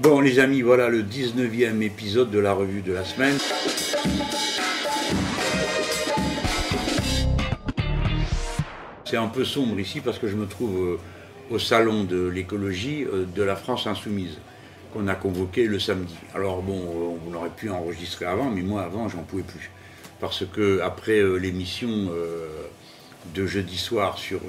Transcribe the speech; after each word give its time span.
Bon 0.00 0.20
les 0.20 0.38
amis, 0.38 0.62
voilà 0.62 0.88
le 0.88 1.02
19e 1.02 1.82
épisode 1.82 2.30
de 2.30 2.38
la 2.38 2.52
revue 2.52 2.82
de 2.82 2.92
la 2.92 3.04
semaine. 3.04 3.36
C'est 9.04 9.16
un 9.16 9.26
peu 9.26 9.44
sombre 9.44 9.80
ici 9.80 10.00
parce 10.00 10.20
que 10.20 10.28
je 10.28 10.36
me 10.36 10.46
trouve 10.46 10.78
euh, 10.78 11.00
au 11.50 11.58
salon 11.58 12.04
de 12.04 12.28
l'écologie 12.28 13.06
euh, 13.12 13.24
de 13.24 13.42
la 13.42 13.56
France 13.56 13.88
insoumise 13.88 14.38
qu'on 14.92 15.08
a 15.08 15.16
convoqué 15.16 15.66
le 15.66 15.80
samedi. 15.80 16.14
Alors 16.32 16.62
bon, 16.62 16.78
euh, 16.78 17.18
on 17.28 17.34
aurait 17.34 17.50
pu 17.50 17.68
enregistrer 17.68 18.26
avant, 18.26 18.50
mais 18.50 18.62
moi 18.62 18.82
avant 18.82 19.08
j'en 19.08 19.24
pouvais 19.24 19.42
plus. 19.42 19.68
Parce 20.20 20.44
que 20.46 20.80
après 20.80 21.20
l'émission 21.40 22.10
de 23.34 23.46
jeudi 23.46 23.76
soir 23.76 24.18
sur 24.18 24.40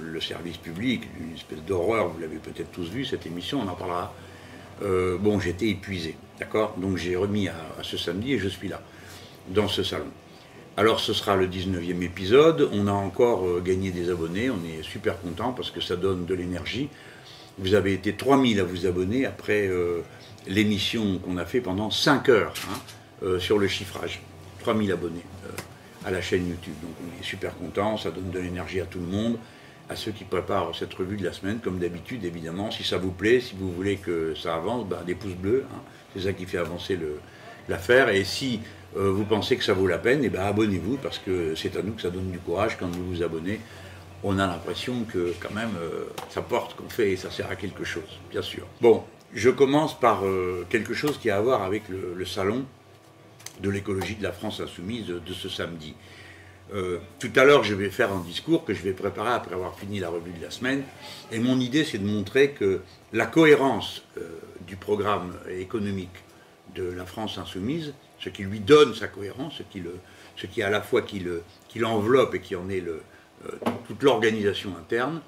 le 0.00 0.20
service 0.20 0.56
public, 0.56 1.02
une 1.20 1.34
espèce 1.34 1.62
d'horreur, 1.62 2.08
vous 2.08 2.20
l'avez 2.20 2.38
peut-être 2.38 2.72
tous 2.72 2.88
vu 2.90 3.04
cette 3.04 3.24
émission, 3.24 3.60
on 3.64 3.68
en 3.68 3.76
parlera. 3.76 4.12
Bon, 4.84 5.40
j'étais 5.40 5.68
épuisé, 5.68 6.16
d'accord? 6.38 6.74
Donc 6.76 6.96
j'ai 6.96 7.16
remis 7.16 7.48
à 7.48 7.54
ce 7.82 7.96
samedi 7.96 8.34
et 8.34 8.38
je 8.38 8.48
suis 8.48 8.68
là, 8.68 8.82
dans 9.48 9.68
ce 9.68 9.82
salon. 9.82 10.10
Alors 10.76 10.98
ce 10.98 11.12
sera 11.12 11.36
le 11.36 11.46
19e 11.46 12.02
épisode, 12.02 12.68
on 12.72 12.88
a 12.88 12.92
encore 12.92 13.46
euh, 13.46 13.62
gagné 13.64 13.92
des 13.92 14.10
abonnés, 14.10 14.50
on 14.50 14.58
est 14.64 14.82
super 14.82 15.20
content 15.20 15.52
parce 15.52 15.70
que 15.70 15.80
ça 15.80 15.94
donne 15.94 16.26
de 16.26 16.34
l'énergie. 16.34 16.88
Vous 17.58 17.74
avez 17.74 17.92
été 17.92 18.14
3000 18.14 18.58
à 18.58 18.64
vous 18.64 18.84
abonner 18.84 19.24
après 19.24 19.68
euh, 19.68 20.00
l'émission 20.48 21.20
qu'on 21.20 21.36
a 21.36 21.44
fait 21.44 21.60
pendant 21.60 21.92
5 21.92 22.28
heures 22.28 22.54
hein, 22.68 22.78
euh, 23.22 23.38
sur 23.38 23.60
le 23.60 23.68
chiffrage. 23.68 24.20
3000 24.62 24.90
abonnés 24.90 25.24
à 26.04 26.10
la 26.10 26.20
chaîne 26.20 26.48
YouTube. 26.48 26.74
Donc 26.82 26.90
on 27.04 27.20
est 27.20 27.24
super 27.24 27.54
content, 27.56 27.96
ça 27.96 28.10
donne 28.10 28.30
de 28.30 28.40
l'énergie 28.40 28.80
à 28.80 28.86
tout 28.86 28.98
le 28.98 29.06
monde, 29.06 29.38
à 29.88 29.96
ceux 29.96 30.12
qui 30.12 30.24
préparent 30.24 30.74
cette 30.74 30.94
revue 30.94 31.16
de 31.16 31.24
la 31.24 31.32
semaine, 31.32 31.60
comme 31.60 31.78
d'habitude 31.78 32.24
évidemment. 32.24 32.70
Si 32.70 32.84
ça 32.84 32.96
vous 32.96 33.10
plaît, 33.10 33.40
si 33.40 33.54
vous 33.58 33.70
voulez 33.70 33.96
que 33.96 34.34
ça 34.34 34.54
avance, 34.54 34.86
ben, 34.86 35.02
des 35.06 35.14
pouces 35.14 35.34
bleus, 35.34 35.64
hein. 35.72 35.80
c'est 36.14 36.22
ça 36.22 36.32
qui 36.32 36.46
fait 36.46 36.58
avancer 36.58 36.98
l'affaire. 37.68 38.08
Et 38.08 38.24
si 38.24 38.60
euh, 38.96 39.10
vous 39.10 39.24
pensez 39.24 39.56
que 39.56 39.64
ça 39.64 39.72
vaut 39.72 39.86
la 39.86 39.98
peine, 39.98 40.20
eh 40.22 40.28
ben 40.28 40.42
abonnez-vous 40.42 40.98
parce 40.98 41.18
que 41.18 41.54
c'est 41.54 41.76
à 41.76 41.82
nous 41.82 41.92
que 41.92 42.02
ça 42.02 42.10
donne 42.10 42.30
du 42.30 42.38
courage 42.38 42.76
quand 42.78 42.88
vous 42.88 43.06
vous 43.06 43.22
abonnez. 43.22 43.60
On 44.22 44.38
a 44.38 44.46
l'impression 44.46 45.04
que 45.04 45.34
quand 45.40 45.52
même 45.52 45.72
euh, 45.78 46.04
ça 46.30 46.40
porte 46.40 46.76
qu'on 46.76 46.88
fait 46.88 47.12
et 47.12 47.16
ça 47.16 47.30
sert 47.30 47.50
à 47.50 47.56
quelque 47.56 47.84
chose, 47.84 48.20
bien 48.30 48.40
sûr. 48.40 48.66
Bon, 48.80 49.04
je 49.34 49.50
commence 49.50 49.98
par 49.98 50.24
euh, 50.24 50.64
quelque 50.70 50.94
chose 50.94 51.18
qui 51.18 51.28
a 51.28 51.36
à 51.36 51.40
voir 51.40 51.62
avec 51.62 51.82
le, 51.88 52.24
salon 52.24 52.64
de 53.60 53.68
l'écologie 53.68 54.14
de 54.14 54.22
la 54.22 54.32
France 54.32 54.60
insoumise 54.60 55.06
de, 55.06 55.32
ce 55.32 55.48
samedi. 55.48 55.94
Tout 56.70 57.30
à 57.36 57.44
l'heure, 57.44 57.62
je 57.62 57.74
vais 57.74 57.90
faire 57.90 58.12
un 58.12 58.20
discours 58.20 58.64
que 58.64 58.74
je 58.74 58.82
vais 58.82 58.92
préparer 58.92 59.30
après 59.30 59.54
avoir 59.54 59.78
fini 59.78 60.00
la 60.00 60.08
revue 60.08 60.32
de 60.32 60.42
la 60.42 60.50
semaine. 60.50 60.82
Et 61.30 61.38
mon 61.38 61.60
idée, 61.60 61.84
c'est 61.84 61.98
de 61.98 62.06
montrer 62.06 62.50
que 62.50 62.80
la 63.12 63.26
cohérence 63.26 64.02
du 64.66 64.76
programme 64.76 65.34
économique 65.48 66.24
de 66.74 66.84
la 66.84 67.06
France 67.06 67.38
insoumise 67.38 67.92
ce 68.24 68.30
qui 68.30 68.42
lui 68.42 68.60
donne 68.60 68.94
sa 68.94 69.06
cohérence, 69.06 69.54
ce 69.58 69.62
qui, 69.64 69.80
le, 69.80 69.96
ce 70.36 70.46
qui 70.46 70.62
à 70.62 70.70
la 70.70 70.80
fois 70.80 71.02
qui, 71.02 71.20
le, 71.20 71.42
qui 71.68 71.78
l'enveloppe 71.78 72.34
et 72.34 72.40
qui 72.40 72.56
en 72.56 72.70
est 72.70 72.80
le, 72.80 73.02
euh, 73.46 73.50
toute 73.86 74.02
l'organisation 74.02 74.74
interne, 74.78 75.20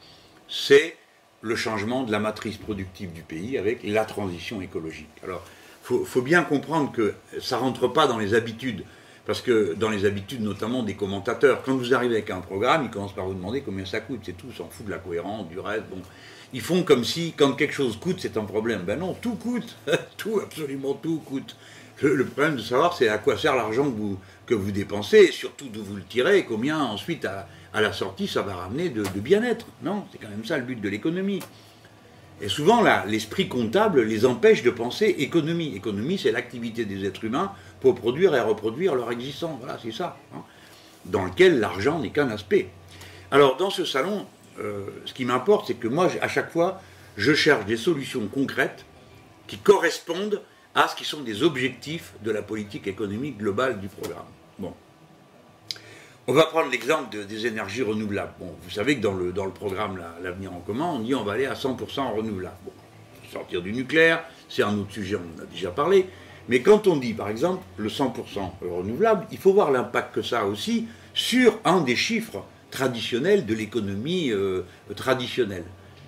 c'est 0.48 0.96
le 1.42 1.56
changement 1.56 2.04
de 2.04 2.12
la 2.12 2.18
matrice 2.18 2.56
productive 2.56 3.12
du 3.12 3.20
pays 3.20 3.58
avec 3.58 3.80
la 3.84 4.06
transition 4.06 4.62
écologique. 4.62 5.10
Alors, 5.22 5.44
il 5.90 6.04
faut, 6.06 6.22
bien 6.22 6.42
comprendre 6.42 6.90
que 6.90 7.14
ça 7.40 7.56
ne 7.56 7.60
rentre 7.60 7.86
pas 7.86 8.08
dans 8.08 8.18
les 8.18 8.34
habitudes, 8.34 8.84
parce 9.26 9.42
que 9.42 9.74
dans 9.74 9.90
les 9.90 10.04
habitudes 10.04 10.40
notamment 10.40 10.84
des 10.84 10.94
commentateurs, 10.94 11.62
quand 11.62 11.76
vous 11.76 11.92
arrivez 11.92 12.14
avec 12.14 12.30
un 12.30 12.40
programme, 12.40 12.84
ils 12.84 12.90
commencent 12.90 13.14
par 13.14 13.26
vous 13.26 13.34
demander 13.34 13.60
combien 13.60 13.84
ça 13.84 14.00
coûte, 14.00 14.20
c'est 14.24 14.36
tout, 14.36 14.52
s'en 14.52 14.68
fout 14.68 14.86
de 14.86 14.90
la 14.90 14.98
cohérence, 14.98 15.48
du 15.48 15.58
reste, 15.58 15.84
bon. 15.90 16.00
Ils 16.52 16.60
font 16.60 16.84
comme 16.84 17.04
si, 17.04 17.34
quand 17.36 17.52
quelque 17.52 17.74
chose 17.74 17.98
coûte, 17.98 18.18
c'est 18.20 18.36
un 18.36 18.44
problème. 18.44 18.82
Ben 18.86 18.98
non, 18.98 19.14
tout 19.14 19.34
coûte, 19.34 19.76
tout, 20.16 20.40
absolument 20.40 20.94
tout 20.94 21.18
coûte. 21.18 21.56
Le, 22.02 22.24
problème 22.24 22.56
de 22.56 22.60
savoir, 22.60 22.96
c'est 22.96 23.08
à 23.08 23.18
quoi 23.18 23.36
sert 23.36 23.56
l'argent 23.56 23.92
que 24.46 24.54
vous, 24.54 24.70
dépensez, 24.70 25.18
et 25.18 25.32
surtout 25.32 25.66
d'où 25.72 25.82
vous 25.82 25.96
le 25.96 26.04
tirez, 26.04 26.38
et 26.38 26.44
combien 26.44 26.78
ensuite, 26.78 27.24
à, 27.24 27.48
la 27.74 27.92
sortie, 27.92 28.28
ça 28.28 28.42
va 28.42 28.54
ramener 28.54 28.90
de, 28.90 29.02
bien-être. 29.16 29.66
Non, 29.82 30.04
c'est 30.12 30.18
quand 30.18 30.28
même 30.28 30.44
ça 30.44 30.56
le 30.56 30.64
but 30.64 30.80
de 30.80 30.88
l'économie. 30.88 31.40
Et 32.40 32.48
souvent, 32.48 32.84
l'esprit 33.06 33.48
comptable 33.48 34.02
les 34.02 34.26
empêche 34.26 34.62
de 34.62 34.70
penser 34.70 35.06
économie. 35.18 35.74
Économie, 35.74 36.18
c'est 36.18 36.32
l'activité 36.32 36.84
des 36.84 37.06
êtres 37.06 37.24
humains 37.24 37.52
pour 37.80 37.94
produire 37.94 38.34
et 38.34 38.40
reproduire 38.40 38.94
leur 38.94 39.10
existence. 39.10 39.58
Voilà, 39.60 39.78
c'est 39.82 39.92
ça. 39.92 40.16
Hein. 40.34 40.42
dans 41.04 41.24
lequel 41.24 41.60
l'argent 41.60 41.98
n'est 41.98 42.10
qu'un 42.10 42.30
aspect. 42.30 42.68
Alors, 43.30 43.56
dans 43.56 43.70
ce 43.70 43.84
salon, 43.84 44.26
euh, 44.58 44.86
ce 45.04 45.12
qui 45.12 45.24
m'importe, 45.24 45.66
c'est 45.66 45.74
que 45.74 45.88
moi, 45.88 46.08
à 46.20 46.28
chaque 46.28 46.50
fois, 46.50 46.80
je 47.16 47.34
cherche 47.34 47.64
des 47.66 47.76
solutions 47.76 48.26
concrètes 48.26 48.84
qui 49.46 49.58
correspondent 49.58 50.42
à 50.74 50.88
ce 50.88 50.96
qui 50.96 51.04
sont 51.04 51.22
des 51.22 51.42
objectifs 51.42 52.12
de 52.22 52.30
la 52.30 52.42
politique 52.42 52.86
économique 52.86 53.38
globale 53.38 53.80
du 53.80 53.88
programme. 53.88 54.26
Bon. 54.58 54.74
On 56.28 56.32
va 56.32 56.44
prendre 56.44 56.70
l'exemple 56.70 57.24
des 57.24 57.46
énergies 57.46 57.82
renouvelables. 57.82 58.34
Bon, 58.38 58.52
vous 58.62 58.70
savez 58.70 58.96
que 58.96 59.00
dans 59.00 59.14
le, 59.14 59.32
dans 59.32 59.44
le 59.44 59.52
programme 59.52 60.02
L'avenir 60.22 60.52
en 60.52 60.60
commun, 60.60 60.86
on 60.94 60.98
dit 60.98 61.14
on 61.14 61.22
va 61.22 61.32
aller 61.32 61.46
à 61.46 61.54
100% 61.54 62.14
renouvelable. 62.14 62.56
Bon, 62.64 62.72
sortir 63.32 63.62
du 63.62 63.72
nucléaire, 63.72 64.24
c'est 64.48 64.62
un 64.62 64.76
autre 64.76 64.92
sujet, 64.92 65.16
on 65.16 65.40
en 65.40 65.42
a 65.44 65.46
déjà 65.46 65.70
parlé. 65.70 66.06
Mais 66.48 66.60
quand 66.60 66.86
on 66.86 66.96
dit, 66.96 67.12
par 67.12 67.28
exemple, 67.28 67.64
le 67.76 67.88
100% 67.88 68.12
renouvelable, 68.62 69.26
il 69.32 69.38
faut 69.38 69.52
voir 69.52 69.70
l'impact 69.70 70.14
que 70.14 70.22
ça 70.22 70.40
a 70.40 70.44
aussi 70.44 70.86
sur 71.14 71.58
un 71.64 71.80
des 71.80 71.96
chiffres 71.96 72.44
traditionnels 72.70 73.46
de 73.46 73.54
l'économie 73.54 74.30
euh, 74.30 74.62
traditionnelle. 74.94 75.64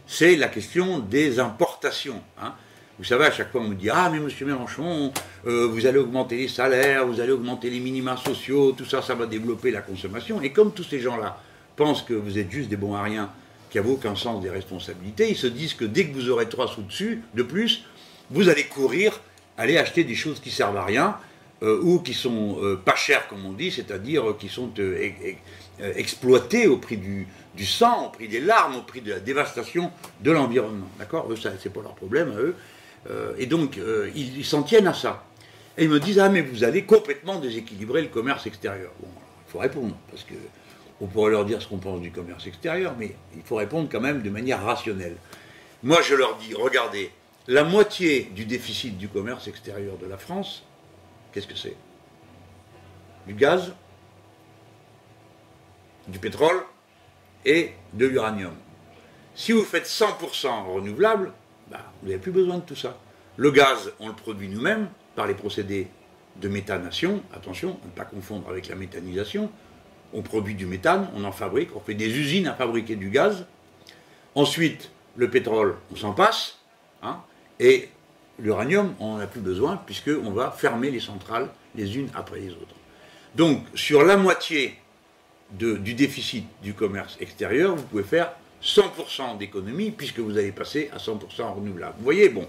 C'est 0.06 0.36
la 0.36 0.48
question 0.48 1.00
des 1.00 1.40
importations. 1.40 2.22
Hein. 2.40 2.54
Vous 2.98 3.04
savez, 3.04 3.26
à 3.26 3.30
chaque 3.30 3.52
fois, 3.52 3.60
on 3.60 3.68
me 3.68 3.74
dit 3.74 3.90
Ah, 3.90 4.10
mais 4.12 4.18
monsieur 4.18 4.46
Mélenchon, 4.46 5.12
euh, 5.46 5.66
vous 5.66 5.86
allez 5.86 5.98
augmenter 5.98 6.36
les 6.36 6.48
salaires, 6.48 7.06
vous 7.06 7.20
allez 7.20 7.32
augmenter 7.32 7.70
les 7.70 7.78
minima 7.80 8.16
sociaux, 8.16 8.72
tout 8.72 8.84
ça, 8.84 9.02
ça 9.02 9.14
va 9.14 9.26
développer 9.26 9.70
la 9.70 9.82
consommation. 9.82 10.42
Et 10.42 10.50
comme 10.50 10.72
tous 10.72 10.84
ces 10.84 10.98
gens-là 10.98 11.40
pensent 11.76 12.02
que 12.02 12.14
vous 12.14 12.38
êtes 12.38 12.50
juste 12.50 12.68
des 12.68 12.76
bons 12.76 12.94
à 12.94 13.02
rien, 13.02 13.30
qui 13.70 13.78
n'avez 13.78 13.90
aucun 13.90 14.16
sens 14.16 14.42
des 14.42 14.50
responsabilités, 14.50 15.30
ils 15.30 15.36
se 15.36 15.46
disent 15.46 15.74
que 15.74 15.84
dès 15.84 16.06
que 16.06 16.14
vous 16.14 16.28
aurez 16.28 16.48
trois 16.48 16.68
sous 16.68 16.82
dessus, 16.82 17.22
de 17.34 17.42
plus, 17.42 17.84
vous 18.30 18.48
allez 18.48 18.64
courir, 18.64 19.20
aller 19.58 19.76
acheter 19.76 20.04
des 20.04 20.14
choses 20.14 20.40
qui 20.40 20.50
servent 20.50 20.76
à 20.76 20.84
rien, 20.84 21.16
euh, 21.62 21.80
ou 21.82 21.98
qui 21.98 22.14
sont 22.14 22.58
euh, 22.62 22.76
pas 22.76 22.94
chères, 22.94 23.28
comme 23.28 23.44
on 23.44 23.52
dit, 23.52 23.70
c'est-à-dire 23.70 24.36
qui 24.38 24.48
sont 24.48 24.70
exploitées 25.96 26.66
au 26.66 26.78
prix 26.78 26.96
du, 26.96 27.26
sang, 27.66 28.06
au 28.06 28.10
prix 28.10 28.28
des 28.28 28.40
larmes, 28.40 28.76
au 28.76 28.82
prix 28.82 29.00
de 29.00 29.10
la 29.10 29.20
dévastation 29.20 29.90
de 30.20 30.30
l'environnement. 30.30 30.88
D'accord? 30.98 31.30
Eux, 31.30 31.36
c'est 31.36 31.72
pas 31.72 31.82
leur 31.82 31.94
problème 31.94 32.30
à 32.30 32.40
eux. 32.40 32.54
Euh, 33.10 33.32
et 33.38 33.46
donc, 33.46 33.78
euh, 33.78 34.10
ils 34.14 34.44
s'en 34.44 34.62
tiennent 34.62 34.86
à 34.86 34.94
ça. 34.94 35.24
Et 35.76 35.84
ils 35.84 35.90
me 35.90 36.00
disent 36.00 36.18
Ah, 36.18 36.28
mais 36.28 36.42
vous 36.42 36.64
allez 36.64 36.84
complètement 36.84 37.38
déséquilibrer 37.38 38.02
le 38.02 38.08
commerce 38.08 38.46
extérieur. 38.46 38.90
Bon, 39.00 39.08
il 39.46 39.50
faut 39.50 39.58
répondre, 39.58 39.96
parce 40.10 40.24
que 40.24 40.34
on 41.00 41.06
pourrait 41.06 41.30
leur 41.30 41.44
dire 41.44 41.62
ce 41.62 41.68
qu'on 41.68 41.78
pense 41.78 42.00
du 42.00 42.10
commerce 42.10 42.46
extérieur, 42.46 42.94
mais 42.98 43.14
il 43.36 43.42
faut 43.42 43.54
répondre 43.56 43.88
quand 43.90 44.00
même 44.00 44.20
de 44.22 44.30
manière 44.30 44.62
rationnelle. 44.64 45.16
Moi, 45.84 46.00
je 46.02 46.14
leur 46.14 46.36
dis 46.38 46.54
Regardez, 46.54 47.10
la 47.48 47.64
moitié 47.64 48.24
du 48.34 48.44
déficit 48.44 48.98
du 48.98 49.08
commerce 49.08 49.48
extérieur 49.48 49.96
de 49.96 50.04
la 50.04 50.18
France, 50.18 50.64
qu'est-ce 51.32 51.46
que 51.46 51.56
c'est? 51.56 51.76
Du 53.26 53.32
gaz, 53.32 53.72
du 56.08 56.18
pétrole 56.18 56.62
et 57.46 57.72
de 57.94 58.04
l'uranium. 58.04 58.54
Si 59.34 59.52
vous 59.52 59.64
faites 59.64 59.86
100% 59.86 60.74
renouvelable, 60.74 61.32
bah, 61.70 61.90
vous 62.02 62.08
n'avez 62.08 62.20
plus 62.20 62.32
besoin 62.32 62.58
de 62.58 62.62
tout 62.62 62.76
ça. 62.76 62.98
Le 63.38 63.50
gaz, 63.50 63.92
on 63.98 64.08
le 64.08 64.14
produit 64.14 64.48
nous-mêmes 64.48 64.88
par 65.16 65.26
les 65.26 65.34
procédés 65.34 65.88
de 66.36 66.48
méthanation. 66.48 67.22
Attention, 67.34 67.78
ne 67.82 67.90
pas 67.90 68.04
confondre 68.04 68.48
avec 68.50 68.68
la 68.68 68.74
méthanisation. 68.74 69.50
On 70.12 70.20
produit 70.20 70.54
du 70.54 70.66
méthane, 70.66 71.08
on 71.14 71.24
en 71.24 71.32
fabrique, 71.32 71.74
on 71.74 71.80
fait 71.80 71.94
des 71.94 72.18
usines 72.18 72.46
à 72.46 72.54
fabriquer 72.54 72.96
du 72.96 73.08
gaz. 73.08 73.46
Ensuite, 74.34 74.90
le 75.16 75.30
pétrole, 75.30 75.76
on 75.90 75.96
s'en 75.96 76.12
passe. 76.12 76.58
Hein, 77.02 77.22
et 77.60 77.88
l'uranium, 78.38 78.94
on 79.00 79.14
n'en 79.14 79.20
a 79.20 79.26
plus 79.26 79.40
besoin 79.40 79.76
puisqu'on 79.76 80.30
va 80.30 80.50
fermer 80.50 80.90
les 80.90 81.00
centrales 81.00 81.48
les 81.74 81.96
unes 81.96 82.08
après 82.14 82.40
les 82.40 82.50
autres. 82.50 82.74
Donc, 83.34 83.64
sur 83.74 84.02
la 84.04 84.16
moitié 84.16 84.76
du 85.50 85.94
déficit 85.94 86.44
du 86.62 86.74
commerce 86.74 87.16
extérieur, 87.20 87.76
vous 87.76 87.82
pouvez 87.84 88.02
faire 88.02 88.32
100% 88.62 89.38
d'économie, 89.38 89.90
puisque 89.90 90.18
vous 90.18 90.36
allez 90.36 90.52
passer 90.52 90.90
à 90.92 90.98
100% 90.98 91.54
renouvelable. 91.54 91.94
Vous 91.98 92.04
voyez, 92.04 92.28
bon, 92.28 92.46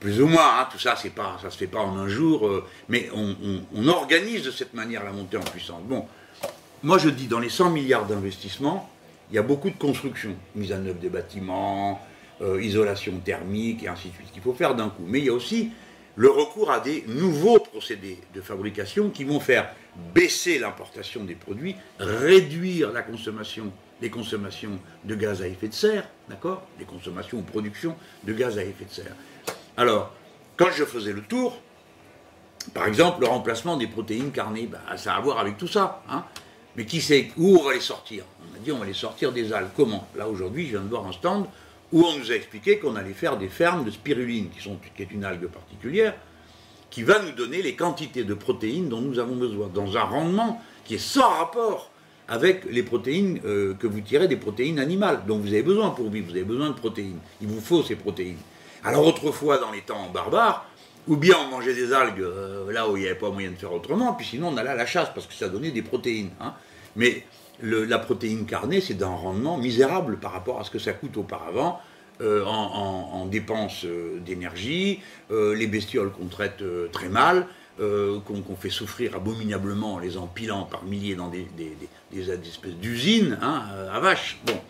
plus 0.00 0.20
ou 0.20 0.26
moins, 0.26 0.60
hein, 0.60 0.68
tout 0.70 0.78
ça, 0.78 0.96
ça 0.96 1.50
se 1.50 1.56
fait 1.58 1.66
pas 1.66 1.80
en 1.80 1.96
un 1.96 2.08
jour, 2.08 2.46
euh, 2.46 2.64
mais 2.88 3.08
on, 3.14 3.88
organise 3.88 4.44
de 4.44 4.50
cette 4.50 4.74
manière 4.74 5.04
la 5.04 5.12
montée 5.12 5.36
en 5.36 5.42
puissance. 5.42 5.82
Bon, 5.82 6.06
moi 6.82 6.98
je 6.98 7.08
dis, 7.08 7.26
dans 7.26 7.40
les 7.40 7.48
100 7.48 7.70
milliards 7.70 8.06
d'investissements, 8.06 8.88
il 9.30 9.36
y 9.36 9.38
a 9.38 9.42
beaucoup 9.42 9.70
de 9.70 9.76
construction, 9.76 10.34
mise 10.54 10.72
en 10.72 10.86
œuvre 10.86 11.00
des 11.00 11.08
bâtiments, 11.08 12.00
euh, 12.40 12.62
isolation 12.62 13.18
thermique 13.24 13.82
et 13.84 13.88
ainsi 13.88 14.08
de 14.08 14.14
suite, 14.14 14.32
qu'il 14.32 14.42
faut 14.42 14.54
faire 14.54 14.74
d'un 14.74 14.88
coup. 14.88 15.04
Mais 15.06 15.18
il 15.18 15.26
y 15.26 15.30
a 15.30 15.32
aussi 15.32 15.70
le 16.16 16.30
recours 16.30 16.70
à 16.70 16.80
des 16.80 17.04
nouveaux 17.06 17.60
procédés 17.60 18.18
de 18.34 18.40
fabrication 18.40 19.10
qui 19.10 19.24
vont 19.24 19.40
faire 19.40 19.70
baisser 20.14 20.58
l'importation 20.58 21.24
des 21.24 21.34
produits, 21.34 21.76
réduire 21.98 22.92
la 22.92 23.02
consommation 23.02 23.72
les 24.00 24.10
consommations 24.10 24.78
de 25.04 25.14
gaz 25.14 25.42
à 25.42 25.48
effet 25.48 25.68
de 25.68 25.74
serre, 25.74 26.08
d'accord? 26.28 26.62
Les 26.78 26.84
consommations 26.84 27.38
ou 27.38 27.42
productions 27.42 27.96
de 28.24 28.32
gaz 28.32 28.58
à 28.58 28.64
effet 28.64 28.84
de 28.84 28.90
serre. 28.90 29.14
Alors, 29.76 30.12
quand 30.56 30.70
je 30.70 30.84
faisais 30.84 31.12
le 31.12 31.22
tour, 31.22 31.60
par 32.74 32.86
exemple, 32.86 33.20
le 33.22 33.26
remplacement 33.26 33.76
des 33.76 33.86
protéines 33.86 34.30
carnées, 34.30 34.66
bah, 34.66 34.80
ça 34.96 35.14
a 35.14 35.16
à 35.16 35.20
voir 35.20 35.38
avec 35.38 35.56
tout 35.56 35.68
ça. 35.68 36.02
Hein. 36.08 36.24
Mais 36.76 36.84
qui 36.84 37.00
sait 37.00 37.30
où 37.36 37.58
on 37.58 37.64
va 37.64 37.74
les 37.74 37.80
sortir? 37.80 38.24
On 38.40 38.56
a 38.56 38.58
dit 38.58 38.70
on 38.70 38.78
va 38.78 38.86
les 38.86 38.94
sortir 38.94 39.32
des 39.32 39.52
algues. 39.52 39.70
Comment? 39.76 40.06
Là 40.16 40.28
aujourd'hui, 40.28 40.66
je 40.66 40.72
viens 40.72 40.82
de 40.82 40.88
voir 40.88 41.06
un 41.06 41.12
stand 41.12 41.46
où 41.92 42.04
on 42.04 42.18
nous 42.18 42.30
a 42.30 42.34
expliqué 42.34 42.78
qu'on 42.78 42.96
allait 42.96 43.12
faire 43.12 43.36
des 43.36 43.48
fermes 43.48 43.84
de 43.84 43.90
spiruline, 43.90 44.48
qui, 44.50 45.02
est 45.02 45.10
une 45.10 45.24
algue 45.24 45.46
particulière, 45.46 46.14
qui 46.90 47.02
va 47.02 47.20
nous 47.22 47.32
donner 47.32 47.62
les 47.62 47.74
quantités 47.74 48.24
de 48.24 48.34
protéines 48.34 48.88
dont 48.88 49.00
nous 49.00 49.18
avons 49.18 49.36
besoin, 49.36 49.68
dans 49.72 49.96
un 49.96 50.02
rendement 50.02 50.60
qui 50.84 50.94
est 50.94 50.98
sans 50.98 51.28
rapport 51.28 51.90
avec 52.28 52.64
les 52.70 52.82
protéines 52.82 53.40
euh, 53.44 53.74
que 53.74 53.86
vous 53.86 54.00
tirez 54.00 54.28
des 54.28 54.36
protéines 54.36 54.78
animales, 54.78 55.22
dont 55.26 55.38
vous 55.38 55.48
avez 55.48 55.62
besoin 55.62 55.90
pour 55.90 56.10
vivre, 56.10 56.26
vous 56.26 56.36
avez 56.36 56.44
besoin 56.44 56.68
de 56.68 56.74
protéines, 56.74 57.18
il 57.40 57.48
vous 57.48 57.60
faut 57.60 57.82
ces 57.82 57.96
protéines. 57.96 58.36
Alors 58.84 59.06
autrefois, 59.06 59.58
dans 59.58 59.70
les 59.70 59.80
temps 59.80 60.10
barbares, 60.12 60.66
ou 61.06 61.16
bien 61.16 61.36
on 61.46 61.50
mangeait 61.50 61.74
des 61.74 61.92
algues 61.92 62.20
euh, 62.20 62.70
là 62.70 62.88
où 62.88 62.96
il 62.96 63.00
n'y 63.00 63.08
avait 63.08 63.18
pas 63.18 63.30
moyen 63.30 63.50
de 63.50 63.56
faire 63.56 63.72
autrement, 63.72 64.12
puis 64.12 64.26
sinon 64.26 64.48
on 64.48 64.56
allait 64.58 64.70
à 64.70 64.74
la 64.74 64.86
chasse 64.86 65.08
parce 65.14 65.26
que 65.26 65.32
ça 65.32 65.48
donnait 65.48 65.70
des 65.70 65.82
protéines. 65.82 66.30
Hein. 66.40 66.52
Mais 66.96 67.24
la 67.62 67.98
protéine 67.98 68.46
carnée, 68.46 68.80
c'est 68.80 68.94
d'un 68.94 69.08
rendement 69.08 69.56
misérable 69.56 70.18
par 70.18 70.32
rapport 70.32 70.60
à 70.60 70.64
ce 70.64 70.70
que 70.70 70.78
ça 70.78 70.92
coûte 70.92 71.16
auparavant. 71.16 71.80
Euh, 72.20 72.44
en, 72.44 73.26
dépenses 73.26 73.84
euh, 73.84 74.18
d'énergie, 74.18 75.00
les 75.30 75.66
bestioles 75.68 76.10
qu'on 76.10 76.26
traite 76.26 76.64
très 76.90 77.08
mal, 77.08 77.46
qu'on 77.78 78.56
fait 78.58 78.70
souffrir 78.70 79.14
abominablement 79.14 79.94
en 79.94 79.98
les 79.98 80.16
empilant 80.16 80.64
par 80.64 80.82
milliers 80.84 81.14
dans 81.14 81.28
des, 81.28 81.46
espèces 82.12 82.74
d'usines 82.74 83.38
hein, 83.40 83.62
à 83.92 84.00
vaches. 84.00 84.40
Bon. 84.46 84.60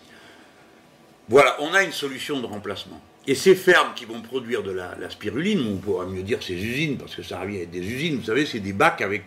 Voilà, 1.28 1.56
on 1.60 1.72
a 1.72 1.82
une 1.84 1.92
solution 1.92 2.40
de 2.40 2.46
remplacement. 2.46 3.00
Et 3.26 3.34
ces 3.34 3.54
fermes 3.54 3.92
qui 3.94 4.06
vont 4.06 4.22
produire 4.22 4.62
de 4.62 4.70
la, 4.70 5.10
spiruline, 5.10 5.60
on 5.60 5.76
pourra 5.76 6.06
mieux 6.06 6.22
dire 6.22 6.42
ces 6.42 6.54
usines, 6.54 6.96
parce 6.96 7.14
que 7.14 7.22
ça 7.22 7.38
revient 7.40 7.60
à 7.60 7.66
des 7.66 7.80
usines, 7.80 8.16
vous 8.16 8.24
savez, 8.24 8.46
c'est 8.46 8.58
des 8.60 8.72
bacs 8.72 9.02
avec 9.02 9.24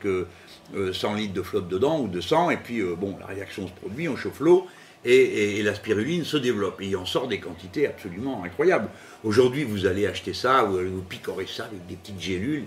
100 0.74 0.78
euh, 0.78 0.92
euh, 1.14 1.18
litres 1.18 1.34
de 1.34 1.42
flotte 1.42 1.68
dedans 1.68 2.00
ou 2.00 2.08
de 2.08 2.22
sang, 2.22 2.50
et 2.50 2.58
puis 2.58 2.80
euh, 2.80 2.96
bon, 2.96 3.18
la 3.20 3.28
réaction 3.28 3.68
se 3.68 3.74
produit, 3.74 4.08
on 4.08 4.16
chauffe 4.16 4.40
l'eau, 4.40 4.68
et, 5.04 5.64
la 5.64 5.74
spiruline 5.74 6.24
se 6.24 6.38
développe. 6.38 6.80
Et 6.82 6.88
il 6.88 6.96
en 6.96 7.06
sort 7.06 7.28
des 7.28 7.40
quantités 7.40 7.88
absolument 7.88 8.44
incroyables. 8.44 8.88
Aujourd'hui, 9.24 9.64
vous 9.64 9.88
allez 9.88 10.06
acheter 10.06 10.34
ça, 10.34 10.66
ou 10.66 10.78
vous 10.78 11.02
picorez 11.02 11.48
ça 11.48 11.66
avec 11.66 11.88
des 11.88 11.96
petites 11.96 12.22
gélules. 12.22 12.66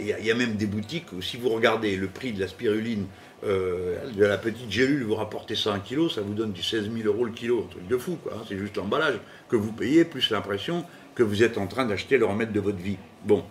Il 0.00 0.06
y, 0.06 0.30
a 0.30 0.34
même 0.34 0.54
des 0.54 0.64
boutiques 0.64 1.12
où, 1.12 1.20
si 1.20 1.36
vous 1.36 1.50
regardez 1.50 1.96
le 1.96 2.06
prix 2.06 2.32
de 2.32 2.40
la 2.40 2.48
spiruline 2.48 3.04
euh, 3.44 4.10
de 4.12 4.24
la 4.24 4.38
petite 4.38 4.70
gélule, 4.70 5.04
vous 5.04 5.14
rapportez 5.14 5.54
ça 5.56 5.72
un 5.72 5.78
kilo, 5.78 6.08
ça 6.08 6.22
vous 6.22 6.32
donne 6.32 6.52
du 6.52 6.62
16 6.62 6.90
000 6.90 7.06
euros 7.06 7.26
le 7.26 7.32
kilo, 7.32 7.66
un 7.66 7.70
truc 7.70 7.86
de 7.86 7.98
fou, 7.98 8.16
quoi. 8.22 8.32
Hein. 8.34 8.44
C'est 8.48 8.56
juste 8.56 8.76
l'emballage 8.76 9.18
que 9.50 9.56
vous 9.56 9.72
payez, 9.72 10.06
plus 10.06 10.30
l'impression 10.30 10.84
que 11.14 11.22
vous 11.22 11.42
êtes 11.42 11.58
en 11.58 11.66
train 11.66 11.84
d'acheter 11.84 12.16
le 12.16 12.24
remède 12.24 12.50
de 12.52 12.60
votre 12.60 12.78
vie. 12.78 12.96
Bon. 13.24 13.44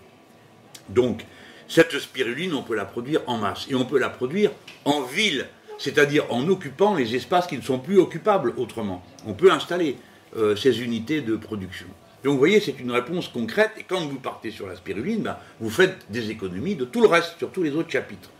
Donc, 0.89 1.25
cette 1.67 1.97
spiruline, 1.99 2.53
on 2.53 2.63
peut 2.63 2.75
la 2.75 2.85
produire 2.85 3.21
en 3.27 3.37
masse. 3.37 3.67
Et 3.69 3.75
on 3.75 3.85
peut 3.85 3.99
la 3.99 4.09
produire 4.09 4.51
en 4.85 5.01
ville, 5.01 5.47
c'est-à-dire 5.77 6.25
en 6.31 6.47
occupant 6.47 6.95
les 6.95 7.15
espaces 7.15 7.47
qui 7.47 7.57
ne 7.57 7.63
sont 7.63 7.79
plus 7.79 7.97
occupables 7.97 8.53
autrement. 8.57 9.03
On 9.25 9.33
peut 9.33 9.51
installer 9.51 9.97
euh, 10.37 10.55
ces 10.55 10.83
unités 10.83 11.21
de 11.21 11.35
production. 11.35 11.87
Donc 12.23 12.33
vous 12.33 12.39
voyez, 12.39 12.59
c'est 12.59 12.79
une 12.79 12.91
réponse 12.91 13.27
concrète, 13.27 13.71
et 13.77 13.83
quand 13.83 14.01
vous 14.01 14.19
partez 14.19 14.49
sur 14.49 14.67
la 14.67 14.75
spiruline, 14.75 15.21
ben, 15.21 15.37
vous 15.59 15.69
faites 15.69 16.05
des 16.09 16.31
économies 16.31 16.75
de 16.75 16.85
tout 16.85 17.01
le 17.01 17.07
reste, 17.07 17.37
sur 17.37 17.51
tous 17.51 17.61
les 17.61 17.71
autres 17.71 17.91
chapitres. 17.91 18.31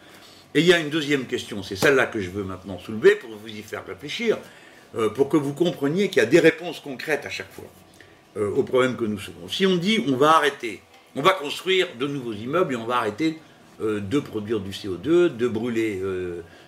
Et 0.55 0.61
il 0.61 0.65
y 0.65 0.73
a 0.73 0.79
une 0.79 0.89
deuxième 0.89 1.25
question, 1.25 1.61
c'est 1.61 1.75
celle-là 1.75 2.07
que 2.07 2.19
je 2.19 2.29
veux 2.29 2.43
maintenant 2.43 2.79
soulever 2.79 3.15
pour 3.15 3.29
vous 3.29 3.47
y 3.47 3.61
faire 3.61 3.85
réfléchir, 3.85 4.37
euh, 4.95 5.09
pour 5.09 5.29
que 5.29 5.37
vous 5.37 5.53
compreniez 5.53 6.07
qu'il 6.07 6.17
y 6.17 6.25
a 6.25 6.25
des 6.25 6.39
réponses 6.39 6.79
concrètes 6.79 7.25
à 7.25 7.29
chaque 7.29 7.51
fois 7.51 7.65
euh, 8.37 8.49
aux 8.51 8.63
problèmes 8.63 8.95
que 8.95 9.05
nous 9.05 9.19
soulevons. 9.19 9.47
Si 9.47 9.65
on 9.65 9.75
dit 9.75 10.03
on 10.07 10.15
va 10.15 10.37
arrêter, 10.37 10.81
on 11.15 11.21
va 11.21 11.31
construire 11.31 11.87
de 11.99 12.07
nouveaux 12.07 12.33
immeubles 12.33 12.73
et 12.73 12.75
on 12.75 12.85
va 12.85 12.97
arrêter 12.97 13.39
euh, 13.81 13.99
de 13.99 14.19
produire 14.19 14.59
du 14.59 14.71
CO2, 14.71 15.35
de 15.35 15.47
brûler 15.47 16.01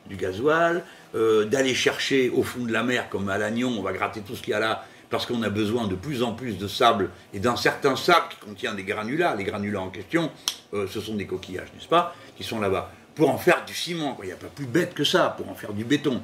du 0.07 0.15
gasoil, 0.15 0.83
d'aller 1.13 1.73
chercher 1.73 2.29
au 2.29 2.43
fond 2.43 2.63
de 2.63 2.71
la 2.71 2.83
mer 2.83 3.09
comme 3.09 3.27
à 3.29 3.37
Lannion, 3.37 3.73
on 3.77 3.81
va 3.81 3.91
gratter 3.91 4.21
tout 4.21 4.35
ce 4.35 4.41
qu'il 4.41 4.51
y 4.51 4.53
a 4.53 4.59
là 4.59 4.85
parce 5.09 5.25
qu'on 5.25 5.41
a 5.41 5.49
besoin 5.49 5.87
de 5.87 5.95
plus 5.95 6.21
en 6.21 6.33
plus 6.33 6.57
de 6.57 6.67
sable 6.67 7.09
et 7.33 7.39
d'un 7.39 7.55
certain 7.55 7.95
sable 7.95 8.27
qui 8.29 8.45
contient 8.45 8.73
des 8.73 8.83
granulats. 8.83 9.35
Les 9.35 9.43
granulats 9.43 9.81
en 9.81 9.89
question, 9.89 10.31
ce 10.73 10.99
sont 11.01 11.15
des 11.15 11.25
coquillages, 11.25 11.69
n'est-ce 11.73 11.87
pas, 11.87 12.15
qui 12.37 12.43
sont 12.43 12.59
là-bas 12.59 12.91
pour 13.17 13.31
en 13.31 13.37
faire 13.37 13.65
du 13.65 13.73
ciment. 13.73 14.17
Il 14.21 14.27
n'y 14.27 14.31
a 14.31 14.37
pas 14.37 14.47
plus 14.47 14.67
bête 14.67 14.93
que 14.93 15.03
ça, 15.03 15.33
pour 15.35 15.49
en 15.49 15.55
faire 15.55 15.73
du 15.73 15.83
béton. 15.83 16.21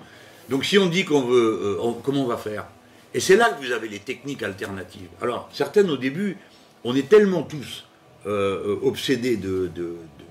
Donc 0.50 0.64
si 0.64 0.78
on 0.78 0.86
dit 0.86 1.04
qu'on 1.04 1.22
veut, 1.22 1.80
euh, 1.82 1.92
comment 2.04 2.24
on 2.24 2.28
va 2.28 2.38
faire? 2.38 2.66
Et 3.14 3.20
c'est 3.20 3.36
là 3.36 3.50
que 3.50 3.66
vous 3.66 3.72
avez 3.72 3.90
les 3.90 4.00
techniques 4.00 4.44
alternatives. 4.44 5.10
Alors, 5.22 5.50
certaines 5.52 5.90
au 5.90 5.98
début, 5.98 6.38
on 6.84 6.96
est 6.96 7.10
tellement 7.10 7.44
tous 7.44 7.86
euh, 8.26 8.78
obsédés 8.82 9.38
de, 9.38 9.70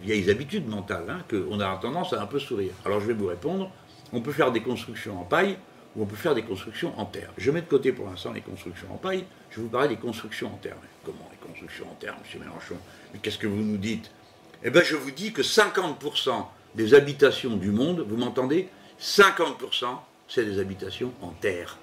vieilles 0.03 0.31
habitudes 0.31 0.69
mentales 0.69 1.05
hein, 1.09 1.23
qu'on 1.31 1.61
a 1.61 1.77
tendance 1.77 2.13
à 2.13 2.23
un 2.23 2.27
peu 2.27 2.39
sourire. 2.39 2.73
Alors 2.85 3.01
je 3.01 3.07
vais 3.07 3.13
vous 3.13 3.27
répondre, 3.27 3.71
on 4.13 4.21
peut 4.21 4.33
faire 4.33 4.51
des 4.51 4.61
constructions 4.61 5.21
en 5.21 5.25
paille 5.25 5.57
ou 5.95 6.03
on 6.03 6.07
peut 6.07 6.17
faire 6.17 6.35
des 6.35 6.43
constructions 6.43 6.99
en 6.99 7.05
terre. 7.05 7.31
Je 7.37 7.51
mets 7.51 7.61
de 7.61 7.67
côté 7.67 7.93
pour 7.93 8.07
l'instant 8.07 8.33
les 8.33 8.41
constructions 8.41 8.89
en 8.93 8.97
paille, 8.97 9.25
je 9.51 9.61
vous 9.61 9.69
parler 9.69 9.89
des 9.89 9.97
constructions 9.97 10.49
en 10.49 10.57
terre. 10.57 10.77
comment 11.05 11.29
les 11.31 11.47
constructions 11.47 11.87
en 11.91 11.95
terre, 11.95 12.17
M. 12.35 12.41
Mélenchon? 12.41 12.77
Mais 13.13 13.21
qu'est-ce 13.21 13.39
que 13.39 13.47
vous 13.47 13.63
nous 13.63 13.77
dites? 13.77 14.11
Eh 14.65 14.71
bien 14.71 14.83
je 14.83 14.97
vous 14.97 15.11
dis 15.11 15.33
que 15.33 15.43
50% 15.43 16.31
des 16.75 16.95
habitations 16.95 17.57
du 17.57 17.71
monde, 17.71 18.05
vous 18.09 18.17
m'entendez? 18.17 18.69
50% 19.01 19.87
c'est 20.29 20.45
des 20.45 20.59
habitations 20.59 21.13
en 21.21 21.31
terre. 21.31 21.79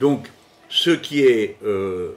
Donc 0.00 0.30
ce 0.68 0.90
qui 0.90 1.20
est 1.20 1.58
euh, 1.64 2.16